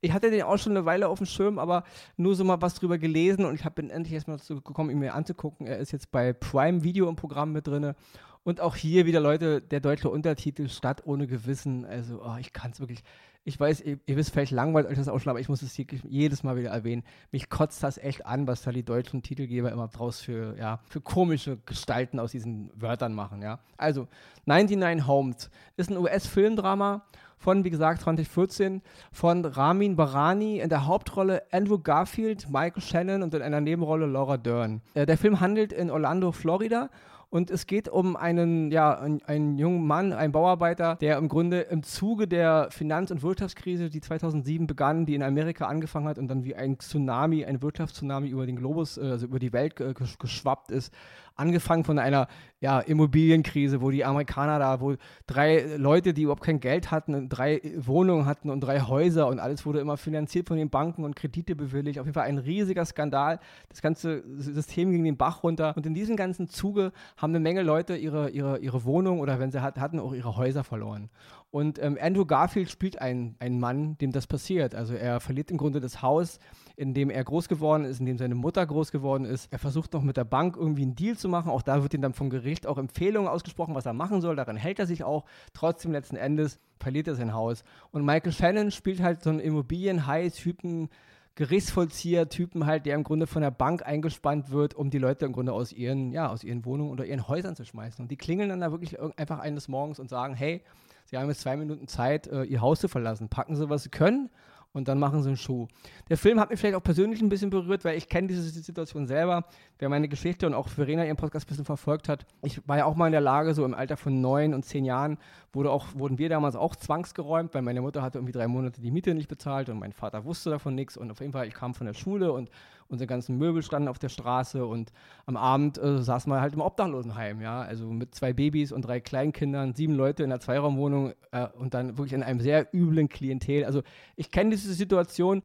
ich 0.01 0.13
hatte 0.13 0.31
den 0.31 0.43
auch 0.43 0.59
schon 0.59 0.73
eine 0.73 0.85
Weile 0.85 1.09
auf 1.09 1.19
dem 1.19 1.27
Schirm, 1.27 1.59
aber 1.59 1.85
nur 2.17 2.35
so 2.35 2.45
mal 2.45 2.61
was 2.63 2.75
drüber 2.75 2.99
gelesen 2.99 3.45
und 3.45 3.55
ich 3.55 3.69
bin 3.71 3.91
endlich 3.91 4.15
erstmal 4.15 4.39
dazu 4.39 4.61
gekommen, 4.61 4.91
ihn 4.91 4.99
mir 4.99 5.15
anzugucken. 5.15 5.67
Er 5.67 5.79
ist 5.79 5.93
jetzt 5.93 6.11
bei 6.11 6.33
Prime 6.33 6.83
Video 6.83 7.09
im 7.09 7.17
Programm 7.17 7.53
mit 7.53 7.67
drin. 7.67 7.95
Und 8.43 8.63
auch 8.63 8.75
hier 8.75 9.05
wieder, 9.05 9.21
Leute, 9.21 9.61
der 9.61 9.81
deutsche 9.81 10.09
Untertitel 10.09 10.69
Stadt 10.69 11.07
ohne 11.07 11.27
Gewissen. 11.27 11.85
Also, 11.85 12.23
oh, 12.25 12.37
ich 12.41 12.55
kann 12.55 12.71
es 12.71 12.81
wirklich. 12.81 13.03
Ich 13.45 13.59
weiß, 13.59 13.81
ihr, 13.83 13.99
ihr, 14.07 14.17
wisst, 14.17 14.33
vielleicht 14.33 14.53
langweilt 14.53 14.87
euch 14.87 14.97
das 14.97 15.09
auch 15.09 15.19
schon, 15.19 15.31
aber 15.31 15.41
ich 15.41 15.49
muss 15.49 15.63
es 15.63 15.75
jedes 15.77 16.43
Mal 16.43 16.57
wieder 16.57 16.71
erwähnen. 16.71 17.05
Mich 17.33 17.49
kotzt 17.49 17.83
das 17.83 17.97
echt 17.97 18.27
an, 18.27 18.47
was 18.47 18.63
da 18.63 18.71
die 18.71 18.83
deutschen 18.83 19.23
Titelgeber 19.23 19.73
immer 19.73 19.89
draus 19.89 20.21
für, 20.21 20.57
ja, 20.59 20.81
für 20.89 21.01
komische 21.01 21.59
Gestalten 21.65 22.19
aus 22.19 22.33
diesen 22.33 22.71
Wörtern 22.75 23.15
machen, 23.15 23.41
ja. 23.41 23.61
Also, 23.79 24.09
99 24.45 25.07
Homes 25.07 25.51
ist 25.77 25.91
ein 25.91 25.97
US-Filmdrama 25.97 27.03
von, 27.41 27.65
wie 27.65 27.71
gesagt, 27.71 28.03
2014 28.03 28.83
von 29.11 29.45
Ramin 29.45 29.97
Barani 29.97 30.61
in 30.61 30.69
der 30.69 30.87
Hauptrolle 30.87 31.43
Andrew 31.51 31.79
Garfield, 31.79 32.49
Michael 32.51 32.83
Shannon 32.83 33.23
und 33.23 33.35
in 33.35 33.41
einer 33.43 33.63
Nebenrolle 33.63 34.07
Laura 34.07 34.37
Dern. 34.37 34.83
Äh, 34.95 35.07
der 35.07 35.17
Film 35.17 35.41
handelt 35.41 35.73
in 35.73 35.91
Orlando, 35.91 36.33
Florida 36.33 36.91
und 37.31 37.51
es 37.51 37.67
geht 37.67 37.89
um 37.89 38.17
einen, 38.17 38.73
ja, 38.73 38.99
einen, 38.99 39.23
einen, 39.23 39.57
jungen 39.57 39.87
Mann, 39.87 40.13
einen 40.13 40.33
Bauarbeiter, 40.33 40.97
der 40.97 41.17
im 41.17 41.29
Grunde 41.29 41.61
im 41.61 41.85
Zuge 41.85 42.27
der 42.27 42.69
Finanz- 42.73 43.13
und 43.13 43.23
Wirtschaftskrise, 43.23 43.89
die 43.89 44.01
2007 44.01 44.67
begann, 44.67 45.07
die 45.07 45.15
in 45.15 45.23
Amerika 45.23 45.69
angefangen 45.69 46.09
hat 46.09 46.19
und 46.19 46.27
dann 46.27 46.45
wie 46.45 46.57
ein 46.57 46.79
Tsunami, 46.81 47.45
ein 47.45 47.63
Wirtschaftstsunami 47.63 48.29
über 48.29 48.47
den 48.47 48.57
Globus, 48.57 48.99
äh, 48.99 49.03
also 49.03 49.27
über 49.27 49.39
die 49.39 49.53
Welt 49.53 49.77
geschwappt 50.19 50.73
ist, 50.73 50.93
angefangen 51.37 51.85
von 51.85 51.99
einer 51.99 52.29
ja, 52.61 52.81
Immobilienkrise, 52.81 53.81
wo 53.81 53.91
die 53.91 54.05
Amerikaner 54.05 54.59
da, 54.59 54.81
wo 54.81 54.97
drei 55.27 55.77
Leute, 55.77 56.13
die 56.13 56.23
überhaupt 56.23 56.43
kein 56.43 56.61
Geld 56.61 56.91
hatten, 56.91 57.31
drei 57.31 57.63
Wohnungen 57.77 58.27
hatten 58.27 58.51
und 58.51 58.61
drei 58.61 58.81
Häuser 58.81 59.29
und 59.29 59.39
alles 59.39 59.65
wurde 59.65 59.81
immer 59.81 59.97
finanziert 59.97 60.47
von 60.47 60.59
den 60.59 60.69
Banken 60.69 61.05
und 61.05 61.17
Kredite 61.17 61.57
bewilligt. 61.57 61.99
Auf 61.99 62.05
jeden 62.05 62.15
Fall 62.15 62.27
ein 62.27 62.37
riesiger 62.37 62.85
Skandal. 62.85 63.41
Das 63.71 63.81
ganze 63.81 64.23
System 64.37 64.93
ging 64.93 65.05
den 65.05 65.17
Bach 65.17 65.43
runter. 65.43 65.73
Und 65.75 65.87
in 65.87 65.95
diesem 65.95 66.17
ganzen 66.17 66.49
Zuge 66.49 66.93
haben 67.21 67.33
eine 67.33 67.41
Menge 67.41 67.63
Leute 67.63 67.97
ihre, 67.97 68.31
ihre, 68.31 68.59
ihre 68.59 68.85
Wohnung 68.85 69.21
oder 69.21 69.39
wenn 69.39 69.51
sie 69.51 69.61
hat, 69.61 69.79
hatten, 69.79 70.01
auch 70.01 70.15
ihre 70.15 70.37
Häuser 70.37 70.65
verloren. 70.65 71.11
Und 71.51 71.79
ähm, 71.83 71.99
Andrew 72.01 72.25
Garfield 72.25 72.71
spielt 72.71 73.01
einen, 73.01 73.37
einen 73.41 73.61
Mann, 73.61 73.99
dem 73.99 74.11
das 74.11 74.27
passiert. 74.27 74.75
Also 74.75 74.95
er 74.95 75.21
verliert 75.21 75.51
im 75.51 75.59
Grunde 75.59 75.81
das 75.81 76.01
Haus, 76.01 76.39
in 76.77 76.95
dem 76.95 77.11
er 77.11 77.23
groß 77.23 77.49
geworden 77.49 77.85
ist, 77.85 78.01
in 78.01 78.07
dem 78.07 78.17
seine 78.17 78.37
Mutter 78.37 78.65
groß 78.65 78.91
geworden 78.91 79.27
ist. 79.27 79.53
Er 79.53 79.59
versucht 79.59 79.93
noch 79.93 80.03
mit 80.03 80.17
der 80.17 80.25
Bank 80.25 80.57
irgendwie 80.57 80.83
einen 80.83 80.95
Deal 80.95 81.17
zu 81.17 81.29
machen. 81.29 81.51
Auch 81.51 81.63
da 81.63 81.83
wird 81.83 81.93
ihm 81.93 82.01
dann 82.01 82.15
vom 82.15 82.31
Gericht 82.31 82.67
auch 82.67 82.79
Empfehlungen 82.79 83.29
ausgesprochen, 83.29 83.75
was 83.75 83.85
er 83.85 83.93
machen 83.93 84.23
soll. 84.23 84.37
Daran 84.37 84.57
hält 84.57 84.79
er 84.79 84.87
sich 84.87 85.05
auch. 85.05 85.27
Trotzdem 85.53 85.93
letzten 85.93 86.17
Endes 86.17 86.59
verliert 86.79 87.07
er 87.07 87.17
sein 87.17 87.35
Haus. 87.35 87.65
Und 87.91 88.07
Michael 88.07 88.33
Shannon 88.33 88.71
spielt 88.71 89.03
halt 89.03 89.23
so 89.23 89.29
einen 89.29 89.41
Immobilien-High-Typen, 89.41 90.89
Gerichtsvollzieher-Typen 91.37 92.67
halt, 92.67 92.87
der 92.87 92.95
im 92.95 93.05
Grunde 93.05 93.27
von 93.27 93.43
der 93.43 93.51
Bank 93.51 93.87
eingespannt 93.87 94.51
wird, 94.51 94.75
um 94.75 94.91
die 94.91 94.99
Leute 94.99 95.25
im 95.25 95.33
Grunde 95.33 95.53
aus 95.53 95.73
ihren, 95.73 96.13
ja, 96.13 96.29
aus 96.29 96.45
ihren 96.45 96.65
Wohnungen 96.65 96.91
oder 96.91 97.05
ihren 97.05 97.29
Häusern 97.29 97.57
zu 97.57 97.65
schmeißen. 97.65 98.03
Und 98.03 98.11
die 98.11 98.17
klingeln 98.17 98.51
dann 98.51 98.61
da 98.61 98.71
wirklich 98.71 99.01
einfach 99.01 99.39
eines 99.39 99.69
Morgens 99.69 99.99
und 99.99 100.09
sagen, 100.09 100.35
hey, 100.35 100.63
Sie 101.07 101.17
haben 101.17 101.29
jetzt 101.29 101.41
zwei 101.41 101.57
Minuten 101.57 101.89
Zeit, 101.89 102.29
äh, 102.29 102.45
Ihr 102.45 102.61
Haus 102.61 102.81
zu 102.81 102.89
verlassen. 102.89 103.29
Packen 103.29 103.57
Sie, 103.57 103.69
was 103.69 103.83
Sie 103.83 103.89
können 103.89 104.31
und 104.73 104.89
dann 104.89 104.99
machen 104.99 105.23
sie 105.23 105.29
einen 105.29 105.37
Schuh. 105.37 105.67
Der 106.09 106.17
Film 106.17 106.39
hat 106.39 106.51
mich 106.51 106.61
vielleicht 106.61 106.77
auch 106.77 106.83
persönlich 106.83 107.21
ein 107.21 107.29
bisschen 107.29 107.51
berührt, 107.51 107.85
weil 107.85 107.97
ich 107.97 108.09
kenne 108.09 108.29
diese 108.29 108.43
Situation 108.43 109.07
selber. 109.07 109.45
Wer 109.79 109.89
meine 109.89 110.09
Geschichte 110.09 110.47
und 110.47 110.55
auch 110.55 110.69
Verena 110.69 111.05
ihren 111.05 111.17
Podcast 111.17 111.47
ein 111.47 111.49
bisschen 111.49 111.65
verfolgt 111.65 112.09
hat, 112.09 112.27
ich 112.43 112.67
war 112.69 112.79
ja 112.79 112.85
auch 112.85 112.95
mal 112.95 113.07
in 113.07 113.13
der 113.13 113.21
Lage, 113.21 113.55
so 113.55 113.65
im 113.65 113.75
Alter 113.75 113.97
von 113.97 114.21
neun 114.21 114.55
und 114.55 114.65
zehn 114.65 114.85
Jahren 114.85 115.19
wurde 115.53 115.71
auch, 115.71 115.87
wurden 115.95 116.19
wir 116.19 116.29
damals 116.29 116.55
auch 116.55 116.77
zwangsgeräumt, 116.77 117.55
weil 117.55 117.63
meine 117.63 117.81
Mutter 117.81 118.03
hatte 118.03 118.19
irgendwie 118.19 118.33
drei 118.33 118.47
Monate 118.47 118.81
die 118.81 118.91
Miete 118.91 119.15
nicht 119.15 119.29
bezahlt 119.29 119.69
und 119.69 119.79
mein 119.79 119.93
Vater 119.93 120.25
wusste 120.25 120.51
davon 120.51 120.75
nichts 120.75 120.97
und 120.97 121.11
auf 121.11 121.21
jeden 121.21 121.33
Fall, 121.33 121.49
ich 121.49 121.55
kam 121.55 121.75
von 121.75 121.87
der 121.87 121.95
Schule 121.95 122.33
und 122.33 122.51
unsere 122.91 123.07
ganzen 123.07 123.39
Möbel 123.39 123.63
standen 123.63 123.89
auf 123.89 123.99
der 123.99 124.09
Straße 124.09 124.67
und 124.67 124.93
am 125.27 125.37
Abend 125.37 125.79
äh, 125.79 126.03
saß 126.03 126.27
man 126.27 126.41
halt 126.41 126.55
im 126.55 126.61
Obdachlosenheim, 126.61 127.41
ja, 127.41 127.63
also 127.63 127.87
mit 127.87 128.15
zwei 128.15 128.33
Babys 128.33 128.73
und 128.73 128.83
drei 128.83 129.01
Kleinkindern, 129.01 129.75
sieben 129.75 129.95
Leute 129.95 130.25
in 130.25 130.33
einer 130.33 130.41
Zweiraumwohnung 130.41 131.13
äh, 131.31 131.47
und 131.59 131.75
dann 131.75 131.97
wirklich 131.97 132.13
in 132.13 132.23
einem 132.23 132.41
sehr 132.41 132.69
üblen 132.75 133.09
Klientel. 133.09 133.65
Also 133.65 133.83
ich 134.17 134.31
kenne 134.31 134.51
diese 134.51 134.75
Situation. 134.75 135.43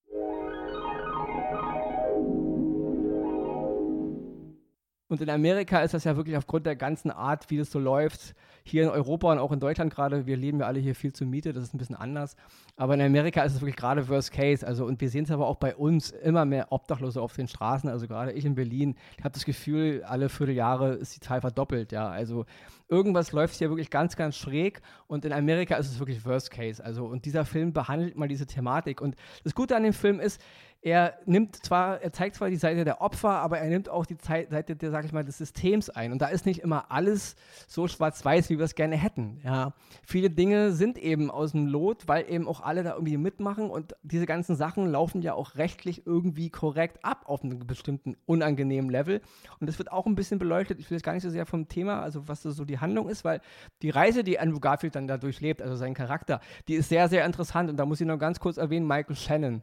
Und 5.08 5.22
in 5.22 5.30
Amerika 5.30 5.82
ist 5.82 5.94
das 5.94 6.04
ja 6.04 6.18
wirklich 6.18 6.36
aufgrund 6.36 6.66
der 6.66 6.76
ganzen 6.76 7.12
Art, 7.12 7.50
wie 7.52 7.58
das 7.58 7.70
so 7.70 7.80
läuft, 7.80 8.34
hier 8.68 8.84
in 8.84 8.90
Europa 8.90 9.32
und 9.32 9.38
auch 9.38 9.52
in 9.52 9.60
Deutschland 9.60 9.94
gerade, 9.94 10.26
wir 10.26 10.38
leben 10.38 10.60
ja 10.60 10.66
alle 10.66 10.80
hier 10.80 10.96
viel 10.96 11.14
zur 11.14 11.28
Miete, 11.28 11.54
das 11.54 11.66
ist 11.66 11.76
ein 11.76 11.78
bisschen 11.78 11.96
anders. 11.96 12.36
Aber 12.78 12.96
in 12.96 13.02
Amerika 13.02 13.44
ist 13.44 13.54
es 13.54 13.62
wirklich 13.62 13.76
gerade 13.76 14.10
Worst 14.10 14.32
Case. 14.32 14.66
Also, 14.66 14.86
und 14.86 15.00
wir 15.00 15.10
sehen 15.10 15.24
es 15.24 15.32
aber 15.32 15.46
auch 15.46 15.58
bei 15.58 15.76
uns 15.76 16.10
immer 16.10 16.46
mehr 16.46 16.72
Obdachlose 16.72 17.22
auf 17.22 17.36
den 17.36 17.48
Straßen. 17.48 17.88
Also 17.88 18.08
gerade 18.08 18.32
ich 18.32 18.44
in 18.44 18.56
Berlin, 18.56 18.96
ich 19.18 19.24
habe 19.24 19.34
das 19.34 19.46
Gefühl, 19.46 20.04
alle 20.04 20.30
Vierteljahre 20.30 20.94
ist 20.94 21.16
die 21.16 21.20
Zahl 21.20 21.42
verdoppelt, 21.42 21.92
ja. 21.92 22.10
Also 22.10 22.46
irgendwas 22.90 23.32
läuft 23.32 23.56
hier 23.56 23.70
wirklich 23.70 23.92
ganz, 23.92 24.16
ganz 24.16 24.36
schräg 24.36 24.82
und 25.08 25.26
in 25.26 25.34
Amerika 25.34 25.76
ist 25.76 25.92
es 25.92 26.00
wirklich 26.00 26.26
Worst 26.26 26.50
Case. 26.50 26.84
Also, 26.84 27.06
und 27.06 27.26
dieser 27.26 27.46
Film 27.46 27.72
behandelt 27.72 28.18
mal 28.18 28.28
diese 28.28 28.48
Thematik. 28.48 29.00
Und 29.00 29.16
das 29.44 29.54
Gute 29.54 29.76
an 29.76 29.84
dem 29.84 29.94
Film 29.94 30.20
ist, 30.20 30.42
er 30.86 31.18
nimmt 31.26 31.56
zwar, 31.66 32.00
er 32.02 32.12
zeigt 32.12 32.36
zwar 32.36 32.52
die 32.52 32.58
Seite 32.58 32.86
der 32.86 33.02
Opfer, 33.02 33.32
aber 33.32 33.58
er 33.58 33.70
nimmt 33.70 33.90
auch 33.90 34.06
die 34.06 34.18
Seite 34.22 34.76
der, 34.76 34.92
sag 34.92 35.04
ich 35.04 35.12
mal, 35.12 35.24
des 35.24 35.40
Systems 35.40 35.90
ein. 35.90 36.12
Und 36.12 36.20
da 36.20 36.28
ist 36.28 36.46
nicht 36.46 36.60
immer 36.60 36.92
alles 36.92 37.36
so 37.68 37.88
schwarz-weiß, 37.88 38.52
wie 38.52 38.55
wir 38.58 38.66
es 38.66 38.76
gerne 38.76 38.96
hätten. 38.96 39.40
Ja. 39.44 39.74
Viele 40.06 40.30
Dinge 40.30 40.72
sind 40.72 40.98
eben 40.98 41.32
aus 41.32 41.52
dem 41.52 41.68
Lot, 41.68 42.08
weil 42.08 42.30
eben 42.30 42.48
auch 42.48 42.62
alle 42.62 42.84
da 42.84 42.94
irgendwie 42.94 43.18
mitmachen 43.18 43.70
und 43.70 43.96
diese 44.04 44.26
ganzen 44.26 44.56
Sachen 44.56 44.90
laufen 44.90 45.22
ja 45.22 45.34
auch 45.34 45.56
rechtlich 45.56 46.06
irgendwie 46.06 46.50
korrekt 46.50 47.04
ab 47.04 47.24
auf 47.26 47.44
einem 47.44 47.60
bestimmten 47.60 48.16
unangenehmen 48.26 48.90
Level. 48.90 49.22
Und 49.60 49.68
das 49.68 49.78
wird 49.78 49.92
auch 49.92 50.06
ein 50.06 50.16
bisschen 50.16 50.40
beleuchtet. 50.40 50.80
Ich 50.80 50.90
will 50.90 50.98
jetzt 50.98 51.06
gar 51.06 51.14
nicht 51.14 51.24
so 51.24 51.30
sehr 51.30 51.46
vom 51.46 51.68
Thema, 51.68 52.02
also 52.02 52.28
was 52.28 52.44
so 52.44 52.66
die 52.66 52.80
Handlung 52.80 53.10
ist, 53.10 53.24
weil 53.24 53.42
die 53.82 53.90
Reise, 53.90 54.24
die 54.24 54.40
Andrew 54.40 54.60
Garfield 54.60 54.96
dann 54.96 55.08
da 55.08 55.18
durchlebt, 55.18 55.62
also 55.62 55.76
sein 55.76 55.94
Charakter, 55.94 56.40
die 56.68 56.76
ist 56.76 56.90
sehr, 56.90 57.08
sehr 57.10 57.26
interessant. 57.26 57.70
Und 57.70 57.78
da 57.78 57.86
muss 57.86 58.02
ich 58.02 58.08
noch 58.08 58.20
ganz 58.20 58.40
kurz 58.40 58.58
erwähnen, 58.58 58.88
Michael 58.88 59.16
Shannon 59.16 59.62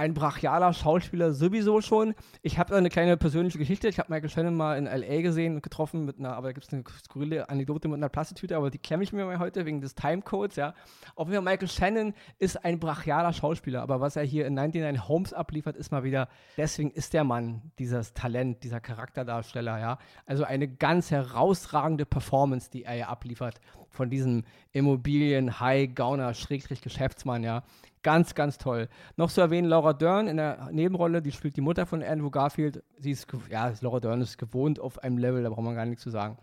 ein 0.00 0.14
brachialer 0.14 0.72
Schauspieler 0.72 1.34
sowieso 1.34 1.82
schon. 1.82 2.14
Ich 2.40 2.58
habe 2.58 2.70
da 2.70 2.78
eine 2.78 2.88
kleine 2.88 3.18
persönliche 3.18 3.58
Geschichte. 3.58 3.86
Ich 3.86 3.98
habe 3.98 4.10
Michael 4.10 4.30
Shannon 4.30 4.54
mal 4.54 4.78
in 4.78 4.86
L.A. 4.86 5.20
gesehen 5.20 5.56
und 5.56 5.62
getroffen 5.62 6.06
mit 6.06 6.18
einer, 6.18 6.34
aber 6.34 6.48
da 6.48 6.52
gibt 6.52 6.66
es 6.66 6.72
eine 6.72 6.82
skurrile 7.04 7.50
Anekdote 7.50 7.86
mit 7.86 7.98
einer 7.98 8.08
Plastiktüte, 8.08 8.56
aber 8.56 8.70
die 8.70 8.78
klemme 8.78 9.02
ich 9.02 9.12
mir 9.12 9.26
mal 9.26 9.38
heute 9.38 9.66
wegen 9.66 9.82
des 9.82 9.94
Timecodes, 9.94 10.56
ja. 10.56 10.72
Auf 11.16 11.28
jeden 11.28 11.44
Fall, 11.44 11.52
Michael 11.52 11.68
Shannon 11.68 12.14
ist 12.38 12.64
ein 12.64 12.80
brachialer 12.80 13.34
Schauspieler, 13.34 13.82
aber 13.82 14.00
was 14.00 14.16
er 14.16 14.22
hier 14.22 14.46
in 14.46 14.54
99 14.54 15.06
Homes 15.06 15.34
abliefert, 15.34 15.76
ist 15.76 15.92
mal 15.92 16.02
wieder, 16.02 16.28
deswegen 16.56 16.90
ist 16.92 17.12
der 17.12 17.24
Mann 17.24 17.60
dieses 17.78 18.14
Talent, 18.14 18.64
dieser 18.64 18.80
Charakterdarsteller, 18.80 19.78
ja. 19.80 19.98
Also 20.24 20.44
eine 20.44 20.66
ganz 20.66 21.10
herausragende 21.10 22.06
Performance, 22.06 22.70
die 22.70 22.84
er 22.84 22.94
hier 22.94 23.08
abliefert 23.10 23.60
von 23.90 24.08
diesem 24.08 24.44
Immobilien-High-Gauner, 24.72 26.32
Schrägstrich 26.32 26.80
Geschäftsmann, 26.80 27.42
ja. 27.42 27.64
Ganz, 28.02 28.34
ganz 28.34 28.56
toll. 28.56 28.88
Noch 29.16 29.30
zu 29.30 29.42
erwähnen, 29.42 29.68
Laura 29.68 29.92
Dern 29.92 30.26
in 30.26 30.38
der 30.38 30.70
Nebenrolle, 30.72 31.20
die 31.20 31.32
spielt 31.32 31.56
die 31.56 31.60
Mutter 31.60 31.84
von 31.84 32.02
Andrew 32.02 32.30
Garfield. 32.30 32.82
Sie 32.98 33.10
ist, 33.10 33.26
ja, 33.50 33.72
Laura 33.82 34.00
Dern 34.00 34.22
ist 34.22 34.38
gewohnt 34.38 34.80
auf 34.80 35.02
einem 35.04 35.18
Level, 35.18 35.42
da 35.42 35.50
braucht 35.50 35.64
man 35.64 35.74
gar 35.74 35.84
nichts 35.84 36.02
zu 36.02 36.10
sagen. 36.10 36.38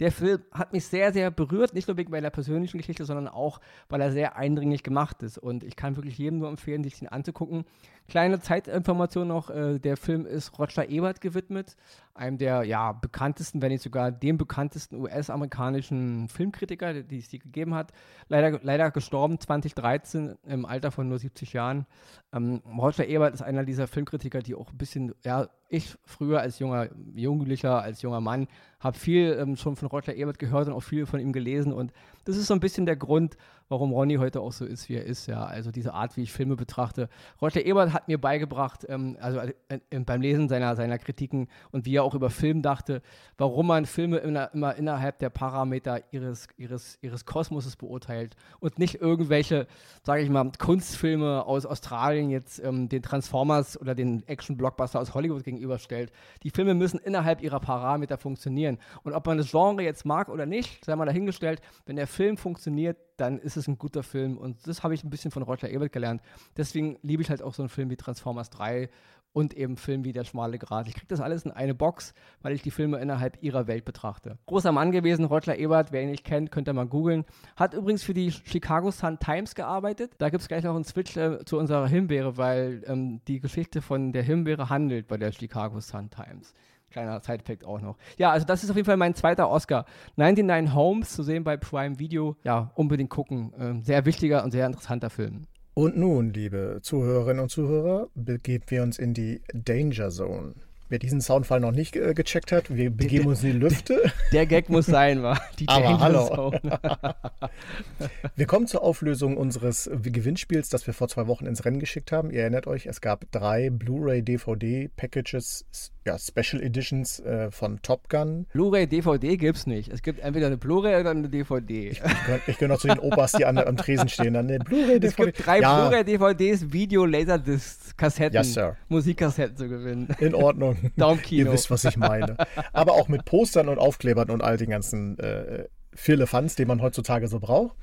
Der 0.00 0.12
Film 0.12 0.42
hat 0.52 0.72
mich 0.72 0.84
sehr, 0.84 1.12
sehr 1.12 1.30
berührt, 1.30 1.72
nicht 1.72 1.88
nur 1.88 1.96
wegen 1.96 2.10
meiner 2.10 2.30
persönlichen 2.30 2.76
Geschichte, 2.76 3.04
sondern 3.04 3.28
auch, 3.28 3.60
weil 3.88 4.00
er 4.00 4.12
sehr 4.12 4.36
eindringlich 4.36 4.82
gemacht 4.82 5.22
ist. 5.22 5.38
Und 5.38 5.64
ich 5.64 5.76
kann 5.76 5.96
wirklich 5.96 6.18
jedem 6.18 6.38
nur 6.38 6.48
empfehlen, 6.48 6.84
sich 6.84 6.98
den 6.98 7.08
anzugucken. 7.08 7.64
Kleine 8.08 8.38
Zeitinformation 8.38 9.28
noch, 9.28 9.50
äh, 9.50 9.78
der 9.78 9.96
Film 9.96 10.26
ist 10.26 10.58
Roger 10.58 10.88
Ebert 10.88 11.20
gewidmet, 11.20 11.76
einem 12.14 12.38
der 12.38 12.62
ja, 12.64 12.92
bekanntesten, 12.92 13.60
wenn 13.62 13.72
nicht 13.72 13.82
sogar 13.82 14.12
dem 14.12 14.38
bekanntesten 14.38 14.96
US-amerikanischen 14.96 16.28
Filmkritiker, 16.28 17.02
die 17.02 17.18
es 17.18 17.28
die 17.28 17.38
gegeben 17.38 17.74
hat. 17.74 17.92
Leider, 18.28 18.60
leider 18.62 18.90
gestorben 18.90 19.40
2013 19.40 20.36
im 20.46 20.66
Alter 20.66 20.90
von 20.92 21.08
nur 21.08 21.18
70 21.18 21.52
Jahren. 21.52 21.86
Ähm, 22.32 22.62
Roger 22.78 23.06
Ebert 23.06 23.34
ist 23.34 23.42
einer 23.42 23.64
dieser 23.64 23.88
Filmkritiker, 23.88 24.40
die 24.40 24.54
auch 24.54 24.70
ein 24.70 24.78
bisschen, 24.78 25.14
ja, 25.24 25.48
ich 25.68 25.96
früher 26.04 26.40
als 26.40 26.60
junger 26.60 26.88
Jugendlicher, 27.14 27.82
als 27.82 28.02
junger 28.02 28.20
Mann, 28.20 28.46
habe 28.78 28.96
viel 28.96 29.36
ähm, 29.40 29.56
schon 29.56 29.74
von 29.74 29.88
Roger 29.88 30.14
Ebert 30.14 30.38
gehört 30.38 30.68
und 30.68 30.74
auch 30.74 30.80
viel 30.80 31.06
von 31.06 31.18
ihm 31.18 31.32
gelesen. 31.32 31.72
Und 31.72 31.92
das 32.26 32.36
ist 32.36 32.48
so 32.48 32.54
ein 32.54 32.60
bisschen 32.60 32.86
der 32.86 32.96
Grund, 32.96 33.36
warum 33.68 33.92
Ronny 33.92 34.16
heute 34.16 34.40
auch 34.40 34.52
so 34.52 34.64
ist, 34.64 34.88
wie 34.88 34.94
er 34.94 35.04
ist. 35.04 35.26
Ja, 35.26 35.44
also 35.44 35.70
diese 35.70 35.94
Art, 35.94 36.16
wie 36.16 36.22
ich 36.22 36.32
Filme 36.32 36.56
betrachte. 36.56 37.08
Roger 37.40 37.64
Ebert 37.64 37.92
hat 37.92 38.08
mir 38.08 38.20
beigebracht, 38.20 38.84
ähm, 38.88 39.16
also 39.20 39.38
äh, 39.38 39.52
äh, 39.68 39.98
beim 40.00 40.20
Lesen 40.20 40.48
seiner, 40.48 40.76
seiner 40.76 40.98
Kritiken 40.98 41.48
und 41.72 41.86
wie 41.86 41.96
er 41.96 42.04
auch 42.04 42.14
über 42.14 42.30
Film 42.30 42.62
dachte, 42.62 43.02
warum 43.38 43.68
man 43.68 43.86
Filme 43.86 44.18
immer, 44.18 44.52
immer 44.52 44.74
innerhalb 44.76 45.18
der 45.18 45.30
Parameter 45.30 46.00
ihres, 46.12 46.48
ihres, 46.56 46.98
ihres 47.00 47.24
Kosmoses 47.24 47.76
beurteilt 47.76 48.36
und 48.60 48.78
nicht 48.78 49.00
irgendwelche, 49.00 49.66
sage 50.02 50.22
ich 50.22 50.30
mal, 50.30 50.50
Kunstfilme 50.58 51.44
aus 51.46 51.66
Australien 51.66 52.30
jetzt 52.30 52.62
ähm, 52.62 52.88
den 52.88 53.02
Transformers 53.02 53.80
oder 53.80 53.94
den 53.94 54.26
Action-Blockbuster 54.26 55.00
aus 55.00 55.14
Hollywood 55.14 55.44
gegenüberstellt. 55.44 56.12
Die 56.42 56.50
Filme 56.50 56.74
müssen 56.74 56.98
innerhalb 56.98 57.40
ihrer 57.40 57.60
Parameter 57.60 58.18
funktionieren. 58.18 58.78
Und 59.02 59.12
ob 59.12 59.26
man 59.26 59.38
das 59.38 59.50
Genre 59.50 59.82
jetzt 59.82 60.04
mag 60.04 60.28
oder 60.28 60.46
nicht, 60.46 60.84
sei 60.84 60.96
mal 60.96 61.06
dahingestellt, 61.06 61.60
wenn 61.86 61.96
der 61.96 62.06
Film 62.16 62.38
funktioniert, 62.38 62.96
dann 63.18 63.38
ist 63.38 63.56
es 63.56 63.68
ein 63.68 63.76
guter 63.76 64.02
Film. 64.02 64.38
Und 64.38 64.66
das 64.66 64.82
habe 64.82 64.94
ich 64.94 65.04
ein 65.04 65.10
bisschen 65.10 65.30
von 65.30 65.42
Roger 65.42 65.68
Ebert 65.70 65.92
gelernt. 65.92 66.22
Deswegen 66.56 66.98
liebe 67.02 67.22
ich 67.22 67.28
halt 67.28 67.42
auch 67.42 67.52
so 67.52 67.62
einen 67.62 67.68
Film 67.68 67.90
wie 67.90 67.96
Transformers 67.96 68.48
3 68.50 68.88
und 69.36 69.52
eben 69.52 69.76
Film 69.76 70.02
wie 70.04 70.12
Der 70.12 70.24
schmale 70.24 70.58
Grat. 70.58 70.88
Ich 70.88 70.94
kriege 70.94 71.08
das 71.08 71.20
alles 71.20 71.44
in 71.44 71.50
eine 71.50 71.74
Box, 71.74 72.14
weil 72.40 72.54
ich 72.54 72.62
die 72.62 72.70
Filme 72.70 72.98
innerhalb 73.00 73.36
ihrer 73.42 73.66
Welt 73.66 73.84
betrachte. 73.84 74.38
Großer 74.46 74.72
Mann 74.72 74.92
gewesen, 74.92 75.26
Roger 75.26 75.58
Ebert, 75.58 75.92
wer 75.92 76.02
ihn 76.02 76.10
nicht 76.10 76.24
kennt, 76.24 76.50
könnt 76.50 76.68
ihr 76.68 76.72
mal 76.72 76.86
googeln. 76.86 77.26
Hat 77.54 77.74
übrigens 77.74 78.02
für 78.02 78.14
die 78.14 78.32
Chicago 78.32 78.90
Sun 78.90 79.18
Times 79.18 79.54
gearbeitet. 79.54 80.14
Da 80.16 80.30
gibt 80.30 80.40
es 80.40 80.48
gleich 80.48 80.64
noch 80.64 80.74
einen 80.74 80.84
Switch 80.84 81.18
äh, 81.18 81.44
zu 81.44 81.58
unserer 81.58 81.86
Himbeere, 81.86 82.38
weil 82.38 82.82
ähm, 82.86 83.20
die 83.28 83.40
Geschichte 83.40 83.82
von 83.82 84.14
der 84.14 84.22
Himbeere 84.22 84.70
handelt 84.70 85.06
bei 85.06 85.18
der 85.18 85.32
Chicago 85.32 85.80
Sun 85.80 86.08
Times. 86.08 86.54
Kleiner 86.90 87.20
Side-Fact 87.20 87.64
auch 87.64 87.80
noch. 87.80 87.96
Ja, 88.16 88.30
also 88.30 88.46
das 88.46 88.64
ist 88.64 88.70
auf 88.70 88.76
jeden 88.76 88.86
Fall 88.86 88.96
mein 88.96 89.14
zweiter 89.14 89.50
Oscar. 89.50 89.84
99 90.16 90.74
Homes 90.74 91.12
zu 91.12 91.22
sehen 91.22 91.44
bei 91.44 91.56
Prime 91.56 91.98
Video. 91.98 92.36
Ja, 92.44 92.70
unbedingt 92.74 93.10
gucken. 93.10 93.52
Ähm, 93.58 93.82
sehr 93.82 94.04
wichtiger 94.06 94.44
und 94.44 94.50
sehr 94.52 94.66
interessanter 94.66 95.10
Film. 95.10 95.42
Und 95.74 95.96
nun, 95.96 96.32
liebe 96.32 96.78
Zuhörerinnen 96.80 97.42
und 97.42 97.50
Zuhörer, 97.50 98.08
begeben 98.14 98.64
wir 98.68 98.82
uns 98.82 98.98
in 98.98 99.12
die 99.12 99.42
Danger 99.52 100.08
Zone. 100.08 100.54
Wer 100.88 101.00
diesen 101.00 101.20
Soundfall 101.20 101.58
noch 101.58 101.72
nicht 101.72 101.96
äh, 101.96 102.14
gecheckt 102.14 102.52
hat, 102.52 102.74
wir 102.74 102.90
begeben 102.90 103.26
uns 103.26 103.42
in 103.42 103.52
die 103.52 103.58
Lüfte. 103.58 104.00
Der 104.32 104.46
Gag 104.46 104.68
muss 104.68 104.86
sein, 104.86 105.22
war 105.22 105.40
die 105.58 105.68
Aber 105.68 105.98
hallo. 105.98 106.52
wir 108.36 108.46
kommen 108.46 108.68
zur 108.68 108.82
Auflösung 108.82 109.36
unseres 109.36 109.90
Gewinnspiels, 109.92 110.68
das 110.68 110.86
wir 110.86 110.94
vor 110.94 111.08
zwei 111.08 111.26
Wochen 111.26 111.46
ins 111.46 111.64
Rennen 111.64 111.80
geschickt 111.80 112.12
haben. 112.12 112.30
Ihr 112.30 112.42
erinnert 112.42 112.68
euch, 112.68 112.86
es 112.86 113.00
gab 113.00 113.24
drei 113.32 113.68
Blu-ray 113.68 114.22
DVD 114.22 114.88
Packages 114.96 115.66
ja, 116.06 116.18
Special 116.18 116.62
Editions 116.62 117.20
äh, 117.20 117.50
von 117.50 117.82
Top 117.82 118.08
Gun. 118.08 118.46
Blu-ray, 118.52 118.86
DVD 118.86 119.36
gibt 119.36 119.58
es 119.58 119.66
nicht. 119.66 119.92
Es 119.92 120.02
gibt 120.02 120.20
entweder 120.20 120.46
eine 120.46 120.56
Blu-ray 120.56 121.00
oder 121.00 121.10
eine 121.10 121.28
DVD. 121.28 121.88
Ich, 121.88 122.00
ich 122.46 122.58
gehöre 122.58 122.74
noch 122.74 122.80
zu 122.80 122.86
den 122.86 123.00
Opas, 123.00 123.32
die 123.32 123.44
an, 123.44 123.58
am 123.58 123.76
Tresen 123.76 124.08
stehen. 124.08 124.34
Dann 124.34 124.48
eine 124.48 124.60
Blu-ray, 124.60 125.00
DVD. 125.00 125.06
Es 125.06 125.16
gibt 125.16 125.46
drei 125.46 125.60
ja. 125.60 125.88
Blu-ray, 125.88 126.04
DVDs, 126.04 126.72
Video, 126.72 127.04
Laserdiscs, 127.04 127.96
Kassetten, 127.96 128.36
yes, 128.36 128.54
Sir. 128.54 128.76
Musikkassetten 128.88 129.56
zu 129.56 129.68
gewinnen. 129.68 130.08
In 130.20 130.34
Ordnung. 130.34 130.92
Daumenkino. 130.96 131.46
Ihr 131.46 131.52
wisst, 131.52 131.70
was 131.70 131.84
ich 131.84 131.96
meine. 131.96 132.36
Aber 132.72 132.92
auch 132.92 133.08
mit 133.08 133.24
Postern 133.24 133.68
und 133.68 133.78
Aufklebern 133.78 134.30
und 134.30 134.42
all 134.42 134.56
den 134.56 134.70
ganzen 134.70 135.18
äh, 135.18 135.64
Firlefanz, 135.96 136.54
den 136.54 136.68
man 136.68 136.82
heutzutage 136.82 137.28
so 137.28 137.40
braucht. 137.40 137.76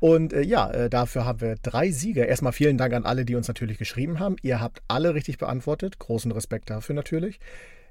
Und 0.00 0.32
äh, 0.32 0.42
ja, 0.42 0.70
äh, 0.70 0.90
dafür 0.90 1.24
haben 1.24 1.40
wir 1.40 1.56
drei 1.62 1.90
Sieger. 1.90 2.26
Erstmal 2.26 2.52
vielen 2.52 2.76
Dank 2.76 2.92
an 2.92 3.04
alle, 3.04 3.24
die 3.24 3.36
uns 3.36 3.48
natürlich 3.48 3.78
geschrieben 3.78 4.18
haben. 4.18 4.36
Ihr 4.42 4.60
habt 4.60 4.82
alle 4.88 5.14
richtig 5.14 5.38
beantwortet. 5.38 5.98
Großen 5.98 6.30
Respekt 6.32 6.70
dafür 6.70 6.94
natürlich. 6.94 7.38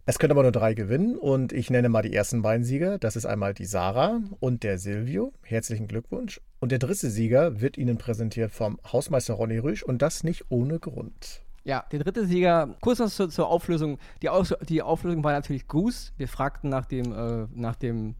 Es 0.05 0.17
können 0.17 0.31
aber 0.31 0.41
nur 0.41 0.51
drei 0.51 0.73
gewinnen 0.73 1.15
und 1.15 1.53
ich 1.53 1.69
nenne 1.69 1.87
mal 1.87 2.01
die 2.01 2.13
ersten 2.13 2.41
beiden 2.41 2.65
Sieger. 2.65 2.97
Das 2.97 3.15
ist 3.15 3.27
einmal 3.27 3.53
die 3.53 3.65
Sarah 3.65 4.19
und 4.39 4.63
der 4.63 4.79
Silvio. 4.79 5.31
Herzlichen 5.43 5.87
Glückwunsch. 5.87 6.41
Und 6.59 6.71
der 6.71 6.79
dritte 6.79 7.09
Sieger 7.09 7.61
wird 7.61 7.77
Ihnen 7.77 7.97
präsentiert 7.97 8.51
vom 8.51 8.79
Hausmeister 8.91 9.35
Ronny 9.35 9.59
Rüsch 9.59 9.83
und 9.83 10.01
das 10.01 10.23
nicht 10.23 10.45
ohne 10.49 10.79
Grund. 10.79 11.41
Ja, 11.63 11.85
der 11.91 11.99
dritte 11.99 12.25
Sieger, 12.25 12.75
kurz 12.81 12.97
noch 12.97 13.09
zur, 13.09 13.29
zur 13.29 13.47
Auflösung. 13.47 13.99
Die, 14.23 14.29
Aus, 14.29 14.53
die 14.67 14.81
Auflösung 14.81 15.23
war 15.23 15.33
natürlich 15.33 15.67
Goose. 15.67 16.11
Wir 16.17 16.27
fragten 16.27 16.71
nach 16.71 16.87
dem, 16.87 17.13
äh, 17.13 17.47
nach 17.53 17.75
dem 17.75 18.15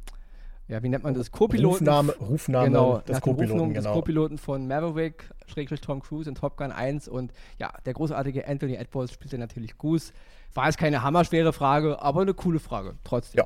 ja, 0.71 0.81
wie 0.81 0.87
nennt 0.87 1.03
man 1.03 1.13
das? 1.13 1.31
Co-Piloten. 1.31 1.85
Rufname, 1.85 2.13
Rufname 2.13 2.65
genau, 2.67 2.99
des 2.99 3.19
Co-Piloten. 3.19 3.73
Genau. 3.73 3.93
Co-Piloten 3.93 4.37
von 4.37 4.69
Maverick, 4.69 5.29
Schrägstrich 5.47 5.81
Tom 5.81 6.01
Cruise 6.01 6.29
in 6.29 6.35
Top 6.35 6.55
Gun 6.55 6.71
1 6.71 7.09
und 7.09 7.33
ja, 7.59 7.73
der 7.85 7.91
großartige 7.93 8.47
Anthony 8.47 8.75
Edwards 8.75 9.11
spielte 9.11 9.37
natürlich 9.37 9.77
Goose. 9.77 10.13
War 10.53 10.67
jetzt 10.67 10.77
keine 10.77 11.03
hammerschwere 11.03 11.51
Frage, 11.51 12.01
aber 12.01 12.21
eine 12.21 12.33
coole 12.33 12.59
Frage, 12.59 12.95
trotzdem. 13.03 13.39
Ja. 13.39 13.45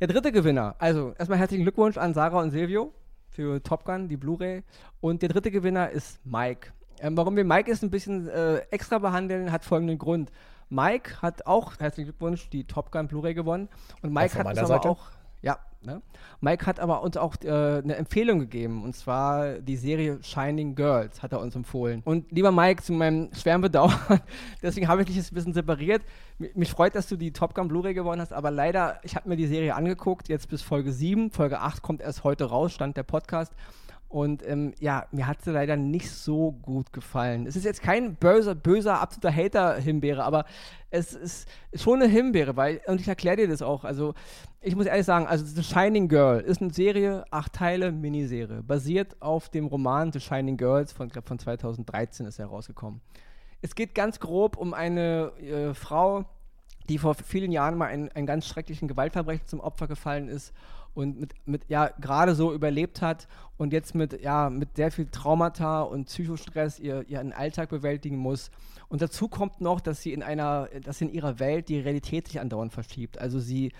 Der 0.00 0.06
dritte 0.06 0.30
Gewinner, 0.30 0.76
also 0.78 1.14
erstmal 1.18 1.40
herzlichen 1.40 1.64
Glückwunsch 1.64 1.98
an 1.98 2.14
Sarah 2.14 2.40
und 2.40 2.52
Silvio 2.52 2.92
für 3.28 3.60
Top 3.60 3.84
Gun, 3.84 4.06
die 4.06 4.16
Blu-ray. 4.16 4.62
Und 5.00 5.22
der 5.22 5.30
dritte 5.30 5.50
Gewinner 5.50 5.90
ist 5.90 6.24
Mike. 6.24 6.68
Ähm, 7.00 7.16
warum 7.16 7.34
wir 7.34 7.44
Mike 7.44 7.68
jetzt 7.68 7.82
ein 7.82 7.90
bisschen 7.90 8.28
äh, 8.28 8.58
extra 8.70 8.98
behandeln, 8.98 9.50
hat 9.50 9.64
folgenden 9.64 9.98
Grund. 9.98 10.30
Mike 10.68 11.22
hat 11.22 11.44
auch, 11.44 11.72
herzlichen 11.80 12.10
Glückwunsch, 12.10 12.50
die 12.50 12.64
Top 12.68 12.92
Gun 12.92 13.08
Blu-ray 13.08 13.34
gewonnen. 13.34 13.68
Und 14.02 14.12
Mike 14.12 14.38
hat 14.38 14.46
es 14.52 14.58
aber 14.58 14.66
Seite? 14.68 14.90
auch 14.90 15.10
ne? 15.82 16.02
Mike 16.40 16.66
hat 16.66 16.80
aber 16.80 17.02
uns 17.02 17.16
auch 17.16 17.34
äh, 17.42 17.48
eine 17.48 17.96
Empfehlung 17.96 18.38
gegeben 18.38 18.84
und 18.84 18.94
zwar 18.94 19.54
die 19.60 19.76
Serie 19.76 20.18
Shining 20.22 20.74
Girls 20.74 21.22
hat 21.22 21.32
er 21.32 21.40
uns 21.40 21.54
empfohlen. 21.54 22.02
Und 22.04 22.30
lieber 22.32 22.52
Mike, 22.52 22.82
zu 22.82 22.92
meinem 22.92 23.30
schweren 23.34 23.60
Bedauern, 23.60 23.96
deswegen 24.62 24.88
habe 24.88 25.02
ich 25.02 25.08
dich 25.08 25.16
jetzt 25.16 25.32
ein 25.32 25.34
bisschen 25.34 25.54
separiert. 25.54 26.02
M 26.38 26.48
mich 26.54 26.70
freut, 26.70 26.94
dass 26.94 27.08
du 27.08 27.16
die 27.16 27.32
Top 27.32 27.54
Gun 27.54 27.68
Blu-ray 27.68 27.94
gewonnen 27.94 28.20
hast, 28.20 28.32
aber 28.32 28.50
leider, 28.50 29.00
ich 29.02 29.16
habe 29.16 29.28
mir 29.28 29.36
die 29.36 29.46
Serie 29.46 29.74
angeguckt, 29.74 30.28
jetzt 30.28 30.48
bis 30.48 30.62
Folge 30.62 30.92
7, 30.92 31.30
Folge 31.30 31.60
8 31.60 31.82
kommt 31.82 32.00
erst 32.00 32.24
heute 32.24 32.44
raus, 32.44 32.72
stand 32.72 32.96
der 32.96 33.04
Podcast. 33.04 33.52
Und 34.16 34.48
ähm, 34.48 34.72
ja, 34.80 35.04
mir 35.12 35.26
hat 35.26 35.42
sie 35.42 35.50
leider 35.50 35.76
nicht 35.76 36.10
so 36.10 36.52
gut 36.62 36.90
gefallen. 36.90 37.46
Es 37.46 37.54
ist 37.54 37.66
jetzt 37.66 37.82
kein 37.82 38.14
böser, 38.14 38.54
böser, 38.54 38.98
absoluter 38.98 39.30
Hater-Himbeere, 39.30 40.24
aber 40.24 40.46
es 40.88 41.12
ist 41.12 41.46
schon 41.74 42.00
eine 42.00 42.10
Himbeere, 42.10 42.56
weil, 42.56 42.80
und 42.86 42.98
ich 42.98 43.08
erkläre 43.08 43.36
dir 43.36 43.48
das 43.48 43.60
auch. 43.60 43.84
Also, 43.84 44.14
ich 44.62 44.74
muss 44.74 44.86
ehrlich 44.86 45.04
sagen, 45.04 45.26
also 45.26 45.44
The 45.44 45.62
Shining 45.62 46.08
Girl 46.08 46.40
ist 46.40 46.62
eine 46.62 46.72
Serie, 46.72 47.26
acht 47.30 47.52
Teile, 47.52 47.92
Miniserie, 47.92 48.62
basiert 48.62 49.20
auf 49.20 49.50
dem 49.50 49.66
Roman 49.66 50.10
The 50.12 50.20
Shining 50.20 50.56
Girls 50.56 50.94
von, 50.94 51.10
glaube 51.10 51.28
von 51.28 51.38
2013 51.38 52.24
ist 52.24 52.38
er 52.38 52.46
rausgekommen. 52.46 53.02
Es 53.60 53.74
geht 53.74 53.94
ganz 53.94 54.18
grob 54.18 54.56
um 54.56 54.72
eine 54.72 55.32
äh, 55.42 55.74
Frau, 55.74 56.24
die 56.88 56.96
vor 56.96 57.16
vielen 57.16 57.52
Jahren 57.52 57.76
mal 57.76 57.88
einen 57.88 58.26
ganz 58.26 58.46
schrecklichen 58.46 58.88
Gewaltverbrechen 58.88 59.46
zum 59.46 59.60
Opfer 59.60 59.88
gefallen 59.88 60.28
ist 60.28 60.54
und 60.96 61.20
mit, 61.20 61.34
mit 61.46 61.68
ja 61.68 61.88
gerade 62.00 62.34
so 62.34 62.52
überlebt 62.52 63.02
hat 63.02 63.28
und 63.56 63.72
jetzt 63.72 63.94
mit 63.94 64.20
ja 64.22 64.50
mit 64.50 64.76
sehr 64.76 64.90
viel 64.90 65.06
Traumata 65.06 65.82
und 65.82 66.06
Psychostress 66.06 66.78
ihr 66.78 67.08
ihren 67.08 67.32
Alltag 67.32 67.68
bewältigen 67.68 68.16
muss 68.16 68.50
und 68.88 69.02
dazu 69.02 69.28
kommt 69.28 69.60
noch, 69.60 69.80
dass 69.80 70.02
sie 70.02 70.12
in 70.12 70.22
einer 70.22 70.68
dass 70.82 71.00
in 71.00 71.10
ihrer 71.10 71.38
Welt 71.38 71.68
die 71.68 71.78
Realität 71.78 72.28
sich 72.28 72.40
andauernd 72.40 72.72
verschiebt. 72.72 73.18
Also 73.18 73.38
sie 73.38 73.72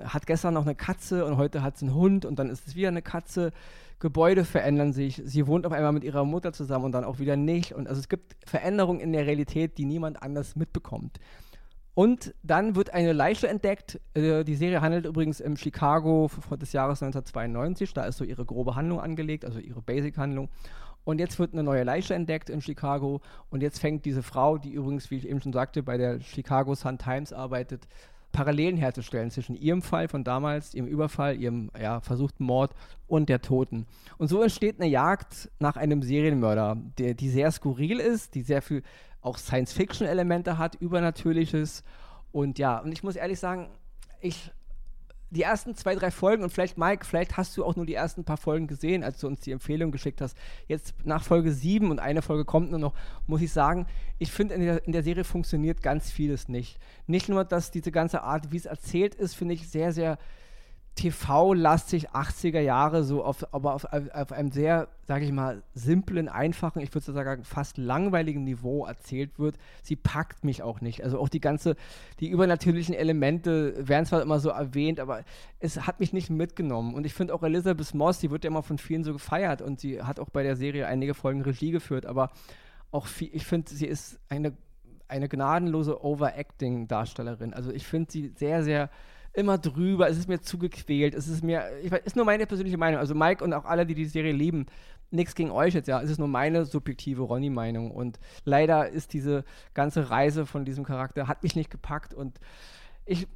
hat 0.00 0.26
gestern 0.26 0.54
noch 0.54 0.62
eine 0.62 0.74
Katze 0.74 1.24
und 1.24 1.36
heute 1.36 1.62
hat 1.62 1.78
sie 1.78 1.86
einen 1.86 1.94
Hund 1.94 2.24
und 2.24 2.38
dann 2.38 2.50
ist 2.50 2.66
es 2.66 2.74
wieder 2.74 2.88
eine 2.88 3.02
Katze. 3.02 3.52
Gebäude 4.00 4.44
verändern 4.44 4.92
sich. 4.92 5.22
Sie 5.24 5.46
wohnt 5.46 5.66
auf 5.66 5.72
einmal 5.72 5.92
mit 5.92 6.04
ihrer 6.04 6.24
Mutter 6.24 6.52
zusammen 6.52 6.86
und 6.86 6.92
dann 6.92 7.04
auch 7.04 7.20
wieder 7.20 7.36
nicht. 7.36 7.72
Und 7.72 7.88
also 7.88 8.00
es 8.00 8.08
gibt 8.08 8.36
Veränderungen 8.44 9.00
in 9.00 9.12
der 9.12 9.26
Realität, 9.26 9.78
die 9.78 9.84
niemand 9.84 10.22
anders 10.22 10.56
mitbekommt. 10.56 11.20
Und 11.94 12.34
dann 12.42 12.74
wird 12.74 12.92
eine 12.92 13.12
Leiche 13.12 13.48
entdeckt. 13.48 14.00
Äh, 14.14 14.44
die 14.44 14.56
Serie 14.56 14.80
handelt 14.80 15.06
übrigens 15.06 15.40
im 15.40 15.56
Chicago 15.56 16.28
des 16.60 16.72
Jahres 16.72 17.02
1992. 17.02 17.94
Da 17.94 18.04
ist 18.04 18.18
so 18.18 18.24
ihre 18.24 18.44
grobe 18.44 18.74
Handlung 18.74 19.00
angelegt, 19.00 19.44
also 19.44 19.60
ihre 19.60 19.80
Basic-Handlung. 19.80 20.48
Und 21.04 21.18
jetzt 21.20 21.38
wird 21.38 21.52
eine 21.52 21.62
neue 21.62 21.84
Leiche 21.84 22.14
entdeckt 22.14 22.50
in 22.50 22.60
Chicago. 22.60 23.20
Und 23.50 23.62
jetzt 23.62 23.78
fängt 23.78 24.04
diese 24.04 24.22
Frau, 24.22 24.58
die 24.58 24.72
übrigens, 24.72 25.10
wie 25.10 25.18
ich 25.18 25.28
eben 25.28 25.40
schon 25.40 25.52
sagte, 25.52 25.82
bei 25.82 25.96
der 25.96 26.20
Chicago 26.20 26.74
Sun 26.74 26.98
Times 26.98 27.32
arbeitet, 27.32 27.86
Parallelen 28.32 28.76
herzustellen 28.76 29.30
zwischen 29.30 29.54
ihrem 29.54 29.80
Fall 29.80 30.08
von 30.08 30.24
damals, 30.24 30.74
ihrem 30.74 30.88
Überfall, 30.88 31.40
ihrem 31.40 31.70
ja, 31.80 32.00
versuchten 32.00 32.42
Mord 32.42 32.74
und 33.06 33.28
der 33.28 33.40
Toten. 33.40 33.86
Und 34.18 34.26
so 34.26 34.42
entsteht 34.42 34.80
eine 34.80 34.90
Jagd 34.90 35.50
nach 35.60 35.76
einem 35.76 36.02
Serienmörder, 36.02 36.76
der, 36.98 37.14
die 37.14 37.28
sehr 37.28 37.52
skurril 37.52 38.00
ist, 38.00 38.34
die 38.34 38.42
sehr 38.42 38.60
viel 38.60 38.82
auch 39.24 39.38
Science-Fiction-Elemente 39.38 40.58
hat, 40.58 40.76
Übernatürliches. 40.76 41.82
Und 42.30 42.58
ja, 42.58 42.78
und 42.78 42.92
ich 42.92 43.02
muss 43.02 43.16
ehrlich 43.16 43.40
sagen, 43.40 43.70
ich 44.20 44.52
die 45.30 45.42
ersten 45.42 45.74
zwei, 45.74 45.96
drei 45.96 46.10
Folgen 46.12 46.44
und 46.44 46.50
vielleicht, 46.50 46.78
Mike, 46.78 47.04
vielleicht 47.04 47.36
hast 47.36 47.56
du 47.56 47.64
auch 47.64 47.74
nur 47.74 47.86
die 47.86 47.94
ersten 47.94 48.24
paar 48.24 48.36
Folgen 48.36 48.68
gesehen, 48.68 49.02
als 49.02 49.18
du 49.18 49.26
uns 49.26 49.40
die 49.40 49.50
Empfehlung 49.50 49.90
geschickt 49.90 50.20
hast. 50.20 50.36
Jetzt 50.68 50.94
nach 51.04 51.24
Folge 51.24 51.50
sieben 51.52 51.90
und 51.90 51.98
eine 51.98 52.22
Folge 52.22 52.44
kommt 52.44 52.70
nur 52.70 52.78
noch, 52.78 52.94
muss 53.26 53.40
ich 53.40 53.52
sagen, 53.52 53.86
ich 54.18 54.30
finde, 54.30 54.54
in 54.54 54.62
in 54.62 54.92
der 54.92 55.02
Serie 55.02 55.24
funktioniert 55.24 55.82
ganz 55.82 56.10
vieles 56.10 56.48
nicht. 56.48 56.78
Nicht 57.06 57.28
nur, 57.28 57.44
dass 57.44 57.72
diese 57.72 57.90
ganze 57.90 58.22
Art, 58.22 58.52
wie 58.52 58.56
es 58.58 58.66
erzählt 58.66 59.14
ist, 59.16 59.34
finde 59.34 59.54
ich 59.54 59.68
sehr, 59.68 59.92
sehr 59.92 60.18
TV-lastig 60.94 62.10
80er 62.10 62.60
Jahre, 62.60 63.02
so 63.02 63.24
auf, 63.24 63.52
aber 63.52 63.74
auf, 63.74 63.84
auf 63.84 64.32
einem 64.32 64.52
sehr, 64.52 64.88
sage 65.08 65.24
ich 65.24 65.32
mal, 65.32 65.62
simplen, 65.74 66.28
einfachen, 66.28 66.80
ich 66.80 66.94
würde 66.94 67.12
sagen, 67.12 67.42
fast 67.42 67.78
langweiligen 67.78 68.44
Niveau 68.44 68.86
erzählt 68.86 69.38
wird. 69.38 69.56
Sie 69.82 69.96
packt 69.96 70.44
mich 70.44 70.62
auch 70.62 70.80
nicht. 70.80 71.02
Also 71.02 71.18
auch 71.18 71.28
die 71.28 71.40
ganze, 71.40 71.74
die 72.20 72.28
übernatürlichen 72.28 72.94
Elemente 72.94 73.74
werden 73.88 74.06
zwar 74.06 74.22
immer 74.22 74.38
so 74.38 74.50
erwähnt, 74.50 75.00
aber 75.00 75.24
es 75.58 75.84
hat 75.84 75.98
mich 75.98 76.12
nicht 76.12 76.30
mitgenommen. 76.30 76.94
Und 76.94 77.06
ich 77.06 77.14
finde 77.14 77.34
auch 77.34 77.42
Elizabeth 77.42 77.92
Moss, 77.92 78.20
die 78.20 78.30
wird 78.30 78.44
ja 78.44 78.50
immer 78.50 78.62
von 78.62 78.78
vielen 78.78 79.02
so 79.02 79.12
gefeiert 79.12 79.62
und 79.62 79.80
sie 79.80 80.00
hat 80.00 80.20
auch 80.20 80.30
bei 80.30 80.44
der 80.44 80.54
Serie 80.54 80.86
einige 80.86 81.14
Folgen 81.14 81.42
Regie 81.42 81.72
geführt, 81.72 82.06
aber 82.06 82.30
auch 82.92 83.06
viel, 83.06 83.30
ich 83.32 83.46
finde, 83.46 83.74
sie 83.74 83.86
ist 83.86 84.20
eine, 84.28 84.52
eine 85.08 85.28
gnadenlose 85.28 86.04
Overacting-Darstellerin. 86.04 87.52
Also 87.52 87.72
ich 87.72 87.84
finde 87.84 88.12
sie 88.12 88.32
sehr, 88.36 88.62
sehr 88.62 88.90
immer 89.34 89.58
drüber, 89.58 90.08
es 90.08 90.16
ist 90.16 90.28
mir 90.28 90.40
zu 90.40 90.58
gequält, 90.58 91.14
es 91.14 91.28
ist 91.28 91.42
mir, 91.42 91.64
ich 91.82 91.90
weiß, 91.90 92.02
ist 92.04 92.16
nur 92.16 92.24
meine 92.24 92.46
persönliche 92.46 92.78
Meinung. 92.78 93.00
Also 93.00 93.14
Mike 93.14 93.42
und 93.42 93.52
auch 93.52 93.64
alle, 93.64 93.84
die 93.84 93.94
die 93.94 94.04
Serie 94.06 94.32
lieben, 94.32 94.66
nichts 95.10 95.34
gegen 95.34 95.50
euch 95.50 95.74
jetzt, 95.74 95.88
ja, 95.88 96.00
es 96.00 96.10
ist 96.10 96.18
nur 96.18 96.28
meine 96.28 96.64
subjektive 96.64 97.22
Ronny-Meinung. 97.22 97.90
Und 97.90 98.18
leider 98.44 98.88
ist 98.88 99.12
diese 99.12 99.44
ganze 99.74 100.10
Reise 100.10 100.46
von 100.46 100.64
diesem 100.64 100.84
Charakter, 100.84 101.26
hat 101.26 101.42
mich 101.42 101.56
nicht 101.56 101.70
gepackt 101.70 102.14
und 102.14 102.38
ich, 103.06 103.26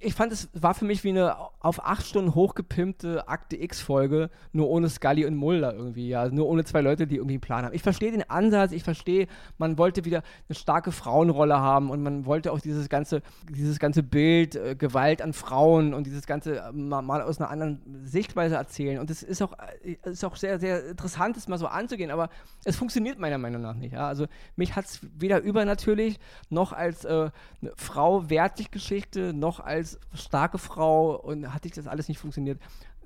ich 0.00 0.14
fand, 0.14 0.32
es 0.32 0.48
war 0.52 0.74
für 0.74 0.84
mich 0.84 1.04
wie 1.04 1.10
eine 1.10 1.36
auf 1.60 1.84
acht 1.84 2.06
Stunden 2.06 2.34
hochgepimpte 2.34 3.28
Akte 3.28 3.56
X-Folge, 3.56 4.30
nur 4.52 4.68
ohne 4.68 4.88
Scully 4.88 5.24
und 5.24 5.36
Mulder 5.36 5.74
irgendwie, 5.74 6.08
ja, 6.08 6.28
nur 6.28 6.46
ohne 6.46 6.64
zwei 6.64 6.82
Leute, 6.82 7.06
die 7.06 7.16
irgendwie 7.16 7.34
einen 7.34 7.40
Plan 7.40 7.64
haben. 7.64 7.74
Ich 7.74 7.82
verstehe 7.82 8.10
den 8.10 8.28
Ansatz, 8.28 8.72
ich 8.72 8.84
verstehe, 8.84 9.26
man 9.56 9.78
wollte 9.78 10.04
wieder 10.04 10.22
eine 10.48 10.54
starke 10.54 10.92
Frauenrolle 10.92 11.58
haben 11.58 11.90
und 11.90 12.02
man 12.02 12.26
wollte 12.26 12.52
auch 12.52 12.60
dieses 12.60 12.88
ganze, 12.88 13.22
dieses 13.48 13.78
ganze 13.78 14.02
Bild, 14.02 14.54
äh, 14.54 14.74
Gewalt 14.76 15.22
an 15.22 15.32
Frauen 15.32 15.94
und 15.94 16.06
dieses 16.06 16.26
ganze 16.26 16.58
äh, 16.58 16.72
mal, 16.72 17.22
aus 17.22 17.40
einer 17.40 17.50
anderen 17.50 17.80
Sichtweise 18.04 18.56
erzählen. 18.56 18.98
Und 18.98 19.10
es 19.10 19.22
ist 19.22 19.40
auch, 19.40 19.54
äh, 19.82 19.96
ist 20.04 20.24
auch 20.24 20.36
sehr, 20.36 20.58
sehr 20.58 20.90
interessant, 20.90 21.36
das 21.36 21.48
mal 21.48 21.58
so 21.58 21.66
anzugehen, 21.66 22.10
aber 22.10 22.28
es 22.64 22.76
funktioniert 22.76 23.18
meiner 23.18 23.38
Meinung 23.38 23.62
nach 23.62 23.74
nicht. 23.74 23.94
Ja? 23.94 24.08
Also 24.08 24.26
mich 24.56 24.76
hat 24.76 24.84
es 24.84 25.00
weder 25.16 25.40
übernatürlich 25.40 26.18
noch 26.50 26.72
als 26.72 27.04
äh, 27.04 27.30
eine 27.62 27.72
Frau 27.76 28.28
wertig 28.28 28.70
Geschichte 28.70 29.32
noch 29.38 29.60
als 29.60 29.98
starke 30.14 30.58
Frau 30.58 31.16
und 31.16 31.52
hat 31.52 31.62
sich 31.62 31.72
das 31.72 31.86
alles 31.86 32.08
nicht 32.08 32.18
funktioniert. 32.18 32.60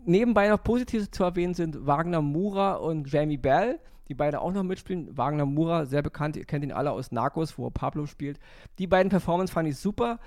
Nebenbei 0.04 0.48
noch 0.48 0.62
positiv 0.62 1.10
zu 1.10 1.24
erwähnen 1.24 1.54
sind 1.54 1.86
Wagner 1.86 2.22
Mura 2.22 2.74
und 2.74 3.10
Jamie 3.10 3.36
Bell, 3.36 3.78
die 4.08 4.14
beide 4.14 4.40
auch 4.40 4.52
noch 4.52 4.64
mitspielen. 4.64 5.16
Wagner 5.16 5.46
Mura, 5.46 5.86
sehr 5.86 6.02
bekannt, 6.02 6.36
ihr 6.36 6.44
kennt 6.44 6.64
ihn 6.64 6.72
alle 6.72 6.90
aus 6.90 7.12
Narcos, 7.12 7.56
wo 7.56 7.70
Pablo 7.70 8.06
spielt. 8.06 8.40
Die 8.78 8.86
beiden 8.86 9.10
Performances 9.10 9.54
fand 9.54 9.68
ich 9.68 9.76
super. 9.76 10.18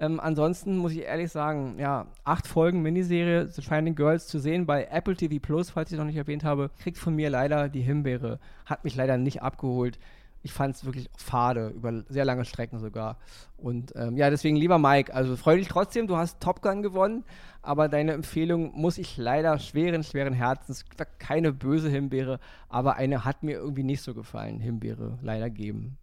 Ähm, 0.00 0.20
ansonsten 0.20 0.76
muss 0.76 0.92
ich 0.92 1.00
ehrlich 1.00 1.30
sagen, 1.30 1.76
ja, 1.78 2.06
acht 2.24 2.46
Folgen 2.46 2.82
Miniserie 2.82 3.48
The 3.48 3.62
Shining 3.62 3.96
Girls 3.96 4.28
zu 4.28 4.38
sehen 4.38 4.64
bei 4.64 4.84
Apple 4.84 5.16
TV 5.16 5.40
Plus, 5.40 5.70
falls 5.70 5.90
ich 5.90 5.98
noch 5.98 6.04
nicht 6.04 6.16
erwähnt 6.16 6.44
habe, 6.44 6.70
kriegt 6.80 6.98
von 6.98 7.14
mir 7.14 7.30
leider 7.30 7.68
die 7.68 7.82
Himbeere. 7.82 8.38
Hat 8.64 8.84
mich 8.84 8.94
leider 8.94 9.18
nicht 9.18 9.42
abgeholt 9.42 9.98
ich 10.42 10.52
fand 10.52 10.76
es 10.76 10.84
wirklich 10.84 11.10
fade, 11.16 11.68
über 11.68 12.04
sehr 12.08 12.24
lange 12.24 12.44
Strecken 12.44 12.78
sogar. 12.78 13.18
Und 13.56 13.92
ähm, 13.96 14.16
ja, 14.16 14.30
deswegen 14.30 14.56
lieber 14.56 14.78
Mike, 14.78 15.12
also 15.12 15.36
freu 15.36 15.56
dich 15.56 15.68
trotzdem, 15.68 16.06
du 16.06 16.16
hast 16.16 16.40
Top 16.40 16.62
Gun 16.62 16.82
gewonnen, 16.82 17.24
aber 17.62 17.88
deine 17.88 18.12
Empfehlung 18.12 18.72
muss 18.74 18.98
ich 18.98 19.16
leider 19.16 19.58
schweren, 19.58 20.04
schweren 20.04 20.32
Herzens, 20.32 20.84
keine 21.18 21.52
böse 21.52 21.90
Himbeere, 21.90 22.40
aber 22.68 22.96
eine 22.96 23.24
hat 23.24 23.42
mir 23.42 23.56
irgendwie 23.56 23.82
nicht 23.82 24.02
so 24.02 24.14
gefallen, 24.14 24.60
Himbeere 24.60 25.18
leider 25.22 25.50
geben. 25.50 25.98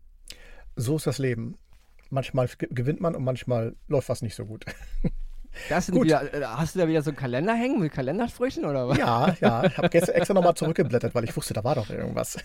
So 0.75 0.97
ist 0.97 1.07
das 1.07 1.17
Leben. 1.17 1.57
Manchmal 2.09 2.49
gewinnt 2.57 3.01
man 3.01 3.15
und 3.15 3.23
manchmal 3.23 3.75
läuft 3.87 4.09
was 4.09 4.21
nicht 4.21 4.35
so 4.35 4.45
gut. 4.45 4.65
Das 5.69 5.85
sind 5.87 6.01
wieder, 6.01 6.33
äh, 6.33 6.43
hast 6.45 6.75
du 6.75 6.79
da 6.79 6.87
wieder 6.87 7.01
so 7.01 7.09
einen 7.09 7.17
Kalender 7.17 7.53
hängen 7.53 7.79
mit 7.79 7.91
Kalendersprüchen 7.91 8.65
oder 8.65 8.87
was? 8.87 8.97
Ja, 8.97 9.35
ja. 9.41 9.63
Ich 9.65 9.77
habe 9.77 9.89
gestern 9.89 10.15
extra 10.15 10.33
nochmal 10.33 10.55
zurückgeblättert, 10.55 11.15
weil 11.15 11.23
ich 11.23 11.35
wusste, 11.35 11.53
da 11.53 11.63
war 11.63 11.75
doch 11.75 11.89
irgendwas. 11.89 12.37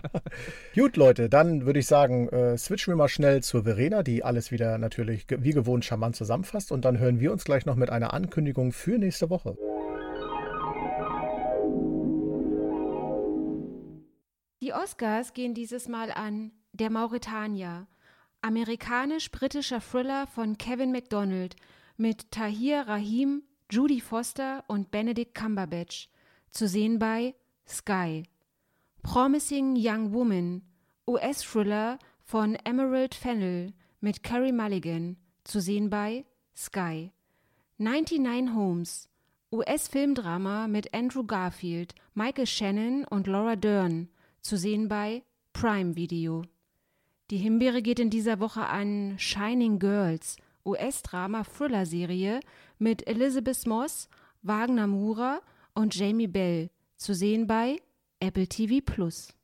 Gut, 0.74 0.96
Leute, 0.96 1.28
dann 1.28 1.66
würde 1.66 1.78
ich 1.78 1.86
sagen, 1.86 2.28
äh, 2.28 2.56
switchen 2.56 2.92
wir 2.92 2.96
mal 2.96 3.08
schnell 3.08 3.42
zur 3.42 3.64
Verena, 3.64 4.02
die 4.02 4.24
alles 4.24 4.50
wieder 4.50 4.78
natürlich 4.78 5.26
wie 5.28 5.52
gewohnt 5.52 5.84
charmant 5.84 6.16
zusammenfasst. 6.16 6.72
Und 6.72 6.84
dann 6.84 6.98
hören 6.98 7.20
wir 7.20 7.32
uns 7.32 7.44
gleich 7.44 7.66
noch 7.66 7.76
mit 7.76 7.90
einer 7.90 8.12
Ankündigung 8.12 8.72
für 8.72 8.98
nächste 8.98 9.30
Woche. 9.30 9.56
Die 14.60 14.72
Oscars 14.72 15.34
gehen 15.34 15.54
dieses 15.54 15.88
Mal 15.88 16.10
an 16.10 16.50
Der 16.72 16.90
Mauretanier. 16.90 17.86
Amerikanisch-britischer 18.42 19.80
Thriller 19.80 20.26
von 20.26 20.58
Kevin 20.58 20.92
MacDonald 20.92 21.56
mit 21.98 22.30
Tahir 22.30 22.86
Rahim, 22.86 23.42
Judy 23.70 24.00
Foster 24.00 24.64
und 24.68 24.90
Benedict 24.90 25.34
Cumberbatch. 25.34 26.08
Zu 26.50 26.68
sehen 26.68 26.98
bei 26.98 27.34
Sky. 27.66 28.22
Promising 29.02 29.74
Young 29.76 30.12
Woman. 30.12 30.62
US-Thriller 31.06 31.98
von 32.22 32.54
Emerald 32.64 33.14
Fennell 33.14 33.72
mit 34.00 34.22
Carrie 34.22 34.52
Mulligan. 34.52 35.16
Zu 35.44 35.60
sehen 35.60 35.90
bei 35.90 36.24
Sky. 36.56 37.10
99 37.78 38.54
Homes. 38.54 39.08
US-Filmdrama 39.50 40.68
mit 40.68 40.92
Andrew 40.92 41.24
Garfield, 41.24 41.94
Michael 42.14 42.46
Shannon 42.46 43.04
und 43.04 43.26
Laura 43.26 43.56
Dern. 43.56 44.08
Zu 44.40 44.56
sehen 44.56 44.88
bei 44.88 45.22
Prime 45.52 45.96
Video. 45.96 46.42
Die 47.30 47.38
Himbeere 47.38 47.82
geht 47.82 47.98
in 47.98 48.10
dieser 48.10 48.40
Woche 48.40 48.66
an 48.66 49.18
Shining 49.18 49.78
Girls, 49.78 50.36
US-Drama-Thriller-Serie 50.68 52.40
mit 52.78 53.06
Elizabeth 53.06 53.66
Moss, 53.66 54.08
Wagner 54.42 54.86
Mura 54.86 55.40
und 55.74 55.94
Jamie 55.94 56.28
Bell. 56.28 56.70
Zu 56.96 57.14
sehen 57.14 57.46
bei 57.46 57.76
Apple 58.20 58.46
TV 58.46 58.80
Plus. 58.84 59.34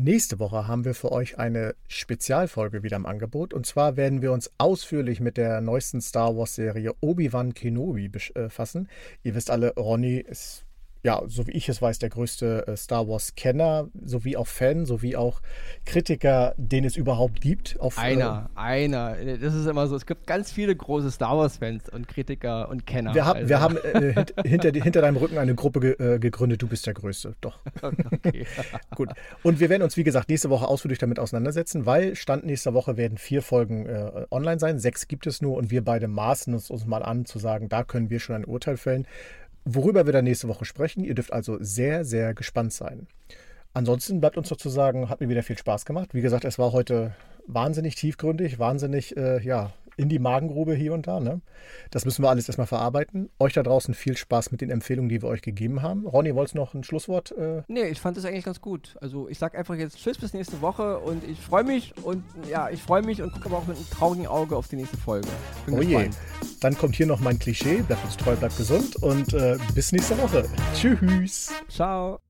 Nächste 0.00 0.38
Woche 0.38 0.68
haben 0.68 0.84
wir 0.84 0.94
für 0.94 1.10
euch 1.10 1.38
eine 1.40 1.74
Spezialfolge 1.88 2.84
wieder 2.84 2.96
im 2.96 3.04
Angebot. 3.04 3.52
Und 3.52 3.66
zwar 3.66 3.96
werden 3.96 4.22
wir 4.22 4.30
uns 4.30 4.48
ausführlich 4.56 5.18
mit 5.18 5.36
der 5.36 5.60
neuesten 5.60 6.00
Star 6.00 6.36
Wars-Serie 6.36 6.94
Obi-Wan 7.00 7.52
Kenobi 7.52 8.08
befassen. 8.08 8.88
Ihr 9.24 9.34
wisst 9.34 9.50
alle, 9.50 9.74
Ronny 9.74 10.18
ist 10.18 10.67
ja, 11.04 11.22
so 11.26 11.46
wie 11.46 11.52
ich 11.52 11.68
es 11.68 11.80
weiß, 11.80 12.00
der 12.00 12.08
größte 12.08 12.66
äh, 12.66 12.76
Star 12.76 13.06
Wars-Kenner, 13.06 13.88
sowie 14.04 14.36
auch 14.36 14.48
Fan, 14.48 14.84
sowie 14.84 15.14
auch 15.14 15.40
Kritiker, 15.84 16.54
den 16.56 16.84
es 16.84 16.96
überhaupt 16.96 17.40
gibt. 17.40 17.78
Auf, 17.78 17.98
einer, 17.98 18.50
äh, 18.56 18.58
einer. 18.58 19.16
Das 19.40 19.54
ist 19.54 19.66
immer 19.66 19.86
so. 19.86 19.94
Es 19.94 20.06
gibt 20.06 20.26
ganz 20.26 20.50
viele 20.50 20.74
große 20.74 21.12
Star 21.12 21.38
Wars-Fans 21.38 21.88
und 21.88 22.08
Kritiker 22.08 22.68
und 22.68 22.84
Kenner. 22.84 23.14
Wir, 23.14 23.26
hab, 23.26 23.36
also. 23.36 23.48
wir 23.48 23.60
haben 23.60 23.76
äh, 23.76 24.12
hint, 24.12 24.34
hinter, 24.44 24.72
hinter, 24.72 25.00
deinem 25.00 25.16
Rücken 25.16 25.38
eine 25.38 25.54
Gruppe 25.54 25.80
ge, 25.80 26.14
äh, 26.14 26.18
gegründet. 26.18 26.62
Du 26.62 26.66
bist 26.66 26.86
der 26.86 26.94
Größte. 26.94 27.34
Doch. 27.40 27.58
Okay. 28.18 28.46
Gut. 28.96 29.10
Und 29.42 29.60
wir 29.60 29.68
werden 29.68 29.82
uns, 29.82 29.96
wie 29.96 30.04
gesagt, 30.04 30.28
nächste 30.28 30.50
Woche 30.50 30.66
ausführlich 30.66 30.98
damit 30.98 31.18
auseinandersetzen, 31.18 31.86
weil 31.86 32.16
Stand 32.16 32.44
nächster 32.44 32.74
Woche 32.74 32.96
werden 32.96 33.18
vier 33.18 33.42
Folgen 33.42 33.86
äh, 33.86 34.26
online 34.30 34.58
sein. 34.58 34.78
Sechs 34.78 35.08
gibt 35.08 35.26
es 35.26 35.40
nur 35.40 35.56
und 35.56 35.70
wir 35.70 35.84
beide 35.84 36.08
maßen 36.08 36.52
es 36.54 36.70
uns 36.70 36.86
mal 36.86 37.02
an, 37.02 37.24
zu 37.24 37.38
sagen, 37.38 37.68
da 37.68 37.84
können 37.84 38.10
wir 38.10 38.18
schon 38.18 38.36
ein 38.36 38.44
Urteil 38.44 38.76
fällen 38.76 39.06
worüber 39.74 40.06
wir 40.06 40.12
dann 40.12 40.24
nächste 40.24 40.48
Woche 40.48 40.64
sprechen. 40.64 41.04
Ihr 41.04 41.14
dürft 41.14 41.32
also 41.32 41.58
sehr, 41.60 42.04
sehr 42.04 42.34
gespannt 42.34 42.72
sein. 42.72 43.06
Ansonsten 43.74 44.20
bleibt 44.20 44.36
uns 44.36 44.50
noch 44.50 44.56
zu 44.56 44.70
sagen, 44.70 45.08
hat 45.08 45.20
mir 45.20 45.28
wieder 45.28 45.42
viel 45.42 45.58
Spaß 45.58 45.84
gemacht. 45.84 46.14
Wie 46.14 46.22
gesagt, 46.22 46.44
es 46.44 46.58
war 46.58 46.72
heute 46.72 47.14
wahnsinnig 47.46 47.94
tiefgründig, 47.94 48.58
wahnsinnig 48.58 49.16
äh, 49.16 49.40
ja, 49.42 49.72
in 49.98 50.08
die 50.08 50.18
Magengrube 50.18 50.74
hier 50.74 50.94
und 50.94 51.06
da. 51.06 51.20
Ne? 51.20 51.40
Das 51.90 52.04
müssen 52.04 52.22
wir 52.22 52.30
alles 52.30 52.48
erstmal 52.48 52.66
verarbeiten. 52.66 53.30
Euch 53.38 53.52
da 53.52 53.62
draußen 53.62 53.92
viel 53.94 54.16
Spaß 54.16 54.52
mit 54.52 54.60
den 54.60 54.70
Empfehlungen, 54.70 55.08
die 55.08 55.20
wir 55.20 55.28
euch 55.28 55.42
gegeben 55.42 55.82
haben. 55.82 56.06
Ronny, 56.06 56.34
wolltest 56.34 56.54
du 56.54 56.58
noch 56.58 56.74
ein 56.74 56.84
Schlusswort? 56.84 57.32
Äh? 57.32 57.62
Nee, 57.66 57.88
ich 57.88 58.00
fand 58.00 58.16
das 58.16 58.24
eigentlich 58.24 58.44
ganz 58.44 58.60
gut. 58.60 58.96
Also 59.00 59.28
ich 59.28 59.38
sage 59.38 59.58
einfach 59.58 59.74
jetzt 59.74 59.98
Tschüss 59.98 60.18
bis 60.18 60.32
nächste 60.32 60.60
Woche 60.62 60.98
und 60.98 61.24
ich 61.24 61.40
freue 61.40 61.64
mich 61.64 61.94
und 62.02 62.22
ja, 62.48 62.70
ich 62.70 62.82
freue 62.82 63.02
mich 63.02 63.20
und 63.22 63.32
gucke 63.32 63.46
aber 63.46 63.58
auch 63.58 63.66
mit 63.66 63.76
einem 63.76 63.90
traurigen 63.90 64.26
Auge 64.26 64.56
auf 64.56 64.68
die 64.68 64.76
nächste 64.76 64.96
Folge. 64.96 65.28
Bin 65.66 65.74
oh 65.74 65.78
gespannt. 65.78 66.14
je. 66.14 66.48
Dann 66.60 66.78
kommt 66.78 66.94
hier 66.94 67.06
noch 67.06 67.20
mein 67.20 67.38
Klischee. 67.38 67.82
Bleibt 67.82 68.04
uns 68.04 68.16
treu, 68.16 68.36
bleibt 68.36 68.56
gesund 68.56 68.96
und 68.96 69.34
äh, 69.34 69.58
bis 69.74 69.92
nächste 69.92 70.16
Woche. 70.18 70.44
Tschüss. 70.74 71.52
Ciao. 71.68 72.20